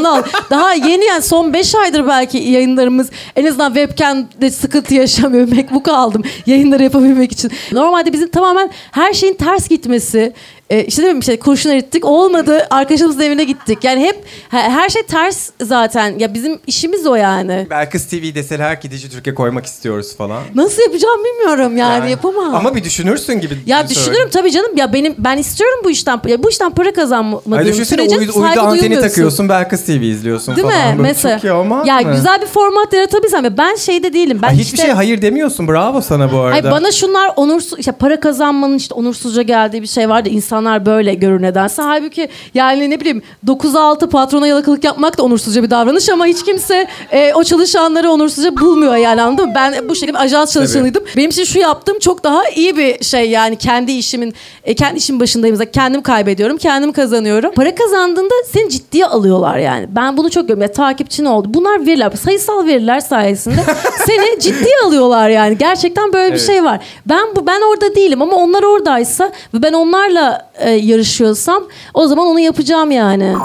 Daha 0.50 0.74
yeni 0.74 1.06
yani 1.06 1.22
son 1.22 1.54
5 1.54 1.76
aydır 1.76 2.08
belki 2.08 2.38
yayınlarımız 2.38 3.10
en 3.36 3.46
azından 3.46 3.74
webcam'de 3.74 4.52
sıkıntı 4.52 4.94
yaşamıyor. 4.94 5.48
MacBook 5.56 5.88
aldım 5.88 6.24
yayınları 6.46 6.84
yapabilmek 6.84 7.32
için. 7.32 7.52
Normalde 7.72 8.14
bizim 8.14 8.30
tamamen 8.30 8.72
her 8.92 9.14
şeyin 9.14 9.34
ters 9.34 9.70
gitmesi, 9.70 10.34
e, 10.70 10.86
işte 10.86 11.02
değil 11.04 11.14
mi 11.14 11.20
işte 11.20 11.40
kurşun 11.40 11.70
erittik 11.70 12.06
olmadı 12.06 12.68
arkadaşımızın 12.70 13.22
evine 13.22 13.44
gittik. 13.44 13.84
Yani 13.84 14.02
hep 14.04 14.16
he- 14.50 14.70
her 14.70 14.90
şey 14.90 15.04
ters 15.04 15.50
zaten. 15.62 16.20
Ya 16.20 16.34
bizim 16.34 16.60
işimiz 16.68 17.08
o 17.08 17.16
yani. 17.16 17.68
Belkıs 17.70 18.08
TV 18.08 18.36
deseler 18.36 18.82
ki 18.82 18.92
Dijitürk'e 18.92 19.34
koymak 19.34 19.66
istiyoruz 19.66 20.18
falan. 20.18 20.44
Nasıl 20.56 20.82
yapacağım 20.82 21.20
bilmiyorum 21.24 21.78
yani, 21.78 22.12
yapamam. 22.12 22.56
Ama 22.56 22.76
bir 22.76 22.84
düşünürsün 22.84 23.34
gibi. 23.34 23.58
Ya 23.66 23.78
söyle. 23.78 23.90
düşünürüm 23.90 24.30
tabii 24.30 24.52
canım. 24.52 24.78
Ya 24.78 24.94
benim 24.94 25.16
ben 25.18 25.38
istiyorum 25.38 25.80
bu 25.84 25.90
işten. 25.90 26.22
Ya 26.28 26.44
bu 26.44 26.50
işten 26.50 26.72
para 26.72 26.94
kazanmadığım 26.94 27.86
sürece 27.86 28.18
uydu, 28.18 28.32
uydu 28.36 28.60
anteni 28.60 28.82
duymuyorsun. 28.82 29.08
takıyorsun 29.08 29.50
Belkıs 29.50 29.83
TV 29.86 30.02
izliyorsun 30.02 30.56
Değil 30.56 30.68
falan. 30.68 30.92
mi? 30.92 30.98
Böyle 30.98 31.02
Mesela. 31.02 31.36
Çok 31.36 31.44
iyi 31.44 31.52
olmaz 31.52 31.88
ya 31.88 31.98
mı? 32.00 32.12
güzel 32.12 32.42
bir 32.42 32.48
format 32.48 32.94
yaratabilsem. 32.94 33.44
Ya 33.44 33.58
ben 33.58 33.76
şeyde 33.76 34.14
değilim. 34.14 34.40
Ben 34.42 34.48
Ay, 34.48 34.54
hiçbir 34.54 34.64
işte, 34.64 34.78
şeye 34.78 34.94
hayır 34.94 35.22
demiyorsun. 35.22 35.68
Bravo 35.68 36.02
sana 36.02 36.32
bu 36.32 36.40
arada. 36.40 36.68
Ay 36.68 36.72
bana 36.72 36.92
şunlar 36.92 37.32
onursuz 37.36 37.80
işte 37.80 37.92
para 37.92 38.20
kazanmanın 38.20 38.78
işte 38.78 38.94
onursuzca 38.94 39.42
geldiği 39.42 39.82
bir 39.82 39.88
şey 39.88 40.10
vardı. 40.10 40.30
İnsanlar 40.30 40.86
böyle 40.86 41.14
görür 41.14 41.42
nedense. 41.42 41.82
Halbuki 41.82 42.30
yani 42.54 42.90
ne 42.90 43.00
bileyim 43.00 43.22
9-6 43.48 44.10
patrona 44.10 44.48
yalakalık 44.48 44.84
yapmak 44.84 45.18
da 45.18 45.24
onursuzca 45.24 45.64
bir 45.64 45.70
davranış 45.70 46.10
ama 46.10 46.26
hiç 46.26 46.44
kimse 46.44 46.88
e, 47.12 47.34
o 47.34 47.44
çalışanları 47.44 48.12
onursuzca 48.12 48.58
bulmuyor 48.58 48.96
yani 48.96 49.22
anladın 49.22 49.46
mı? 49.46 49.54
Ben 49.56 49.90
bu 49.90 49.96
şekilde 49.96 50.18
ajans 50.18 50.54
çalışanıydım. 50.54 51.04
Benim 51.18 51.30
için 51.30 51.44
şu 51.44 51.60
yaptığım 51.60 52.00
çok 52.00 52.24
daha 52.24 52.50
iyi 52.56 52.78
bir 52.78 53.04
şey 53.04 53.30
yani 53.30 53.56
kendi 53.56 53.92
işimin 53.92 54.34
e, 54.64 54.74
kendi 54.74 54.98
işim 54.98 55.20
başındayım 55.20 55.60
kendim 55.74 56.02
kaybediyorum 56.02 56.58
kendim 56.58 56.92
kazanıyorum. 56.92 57.52
Para 57.56 57.76
kazandığında 57.76 58.34
seni 58.54 58.70
ciddiye 58.70 59.06
alıyorlar 59.06 59.58
yani. 59.64 59.88
Ben 59.90 60.18
bunu 60.18 60.30
çok 60.30 60.44
görüyorum. 60.44 60.62
Ya, 60.62 60.72
takipçin 60.72 61.26
oldu. 61.26 61.48
Bunlar 61.52 61.86
veriler 61.86 62.12
sayısal 62.12 62.66
veriler 62.66 63.00
sayesinde 63.00 63.64
seni 64.06 64.40
ciddiye 64.40 64.76
alıyorlar 64.86 65.30
yani. 65.30 65.58
Gerçekten 65.58 66.14
böyle 66.14 66.28
bir 66.28 66.38
Evet. 66.38 66.48
şey 66.48 66.64
var. 66.64 66.80
Ben 67.06 67.36
bu 67.36 67.48
ben 67.48 67.62
orada 67.72 67.96
değilim 67.96 68.22
ama 68.22 68.36
onlar 68.36 68.64
oradaysa 68.64 69.32
ve 69.54 69.62
ben 69.62 69.74
onlarla 69.74 70.50
e, 70.58 70.70
yarışıyorsam 70.72 71.64
o 71.94 72.08
zaman 72.08 72.28
onu 72.28 72.40
yapacağım 72.40 72.92
yani. 72.92 73.36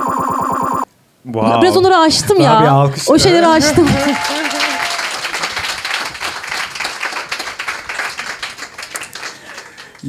Wow. 1.24 1.62
Biraz 1.62 1.76
onları 1.76 1.96
bir 2.38 2.44
ya. 2.64 2.70
alkış. 2.72 3.10
O 3.10 3.18
şeyleri 3.18 3.46
aştım. 3.46 3.88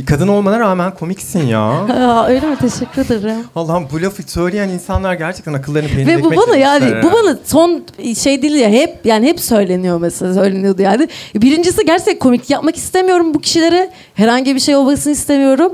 Kadın 0.05 0.27
olmana 0.27 0.59
rağmen 0.59 0.93
komiksin 0.95 1.47
ya. 1.47 1.59
Aa, 1.69 2.27
öyle 2.27 2.45
mi? 2.47 2.55
Teşekkür 2.61 3.01
ederim. 3.05 3.35
Allah'ım 3.55 3.87
bu 3.91 4.01
lafı 4.01 4.23
söyleyen 4.31 4.69
insanlar 4.69 5.13
gerçekten 5.13 5.53
akıllarını 5.53 5.87
peynir 5.89 6.07
Ve 6.07 6.23
bu 6.23 6.35
bana 6.35 6.55
yani 6.55 7.03
bu 7.03 7.11
bana 7.11 7.37
son 7.45 7.83
şey 8.21 8.41
değil 8.41 8.55
ya 8.55 8.69
hep 8.69 8.95
yani 9.05 9.27
hep 9.27 9.39
söyleniyor 9.39 9.99
mesela 10.01 10.33
söyleniyordu 10.33 10.81
yani. 10.81 11.07
Birincisi 11.35 11.85
gerçekten 11.85 12.19
komik 12.19 12.49
yapmak 12.49 12.75
istemiyorum 12.77 13.33
bu 13.33 13.39
kişilere. 13.41 13.89
Herhangi 14.13 14.55
bir 14.55 14.59
şey 14.59 14.75
olmasını 14.75 15.13
istemiyorum. 15.13 15.71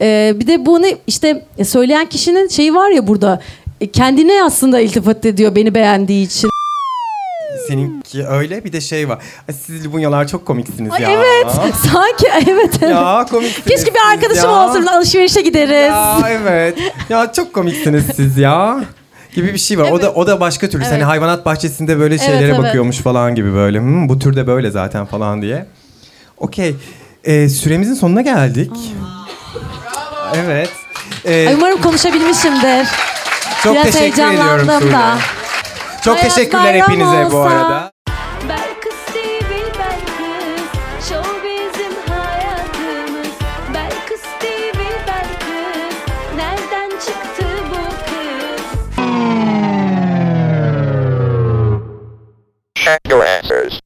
Ee, 0.00 0.32
bir 0.36 0.46
de 0.46 0.66
bunu 0.66 0.86
işte 1.06 1.44
e, 1.58 1.64
söyleyen 1.64 2.06
kişinin 2.06 2.48
şeyi 2.48 2.74
var 2.74 2.90
ya 2.90 3.06
burada. 3.06 3.40
e, 3.80 3.86
Kendine 3.90 4.42
aslında 4.44 4.80
iltifat 4.80 5.26
ediyor 5.26 5.54
beni 5.54 5.74
beğendiği 5.74 6.26
için. 6.26 6.50
Seninki 7.68 8.26
öyle 8.26 8.64
bir 8.64 8.72
de 8.72 8.80
şey 8.80 9.08
var. 9.08 9.18
Ay, 9.48 9.54
siz 9.66 9.84
Libunyalar 9.84 10.28
çok 10.28 10.46
komiksiniz 10.46 10.92
Ay, 10.92 11.02
ya. 11.02 11.10
evet. 11.10 11.52
Sanki 11.92 12.26
evet 12.50 12.78
evet. 12.82 12.90
Ya 12.90 13.26
komiksiniz 13.30 13.66
Keşke 13.66 13.94
bir 13.94 14.12
arkadaşım 14.12 14.50
ya. 14.50 14.68
olsun 14.68 14.86
alışverişe 14.86 15.40
gideriz. 15.40 15.88
Ya 15.88 16.18
evet. 16.30 16.78
Ya 17.08 17.32
çok 17.32 17.52
komiksiniz 17.52 18.04
siz 18.16 18.38
ya. 18.38 18.84
Gibi 19.34 19.52
bir 19.52 19.58
şey 19.58 19.78
var. 19.78 19.90
O 19.90 20.02
da 20.02 20.12
o 20.12 20.26
da 20.26 20.40
başka 20.40 20.68
türlü. 20.68 20.82
Evet. 20.82 20.92
Hani 20.92 21.04
hayvanat 21.04 21.46
bahçesinde 21.46 21.98
böyle 21.98 22.18
şeylere 22.18 22.46
evet. 22.46 22.58
bakıyormuş 22.58 22.98
falan 22.98 23.34
gibi 23.34 23.54
böyle. 23.54 23.78
Hmm, 23.80 24.08
bu 24.08 24.18
türde 24.18 24.46
böyle 24.46 24.70
zaten 24.70 25.06
falan 25.06 25.42
diye. 25.42 25.66
Okey. 26.38 26.76
Ee, 27.24 27.48
süremizin 27.48 27.94
sonuna 27.94 28.22
geldik. 28.22 28.72
Evet. 30.34 30.70
Ee, 31.24 31.48
Ay, 31.48 31.54
umarım 31.54 31.82
konuşabilmişimdir. 31.82 32.86
çok 33.62 33.74
biraz 33.74 33.84
teşekkür 33.84 34.22
ediyorum 34.22 34.68
Sude. 34.80 34.92
da. 34.92 35.18
Çok 36.06 36.18
Hayat 36.18 36.34
teşekkürler 36.34 36.64
bayram 36.64 36.80
hepinize 36.90 37.32
bu 37.32 37.36
olsa. 37.36 37.48
arada. 37.50 37.92
Show 41.08 41.30
bizim 41.44 41.92
hayatımız 42.08 43.32
Nereden 46.36 46.90
çıktı 46.90 47.46
bu 47.70 47.84
kız 48.06 48.66
Check 52.74 53.00
your 53.10 53.24
answers. 53.26 53.80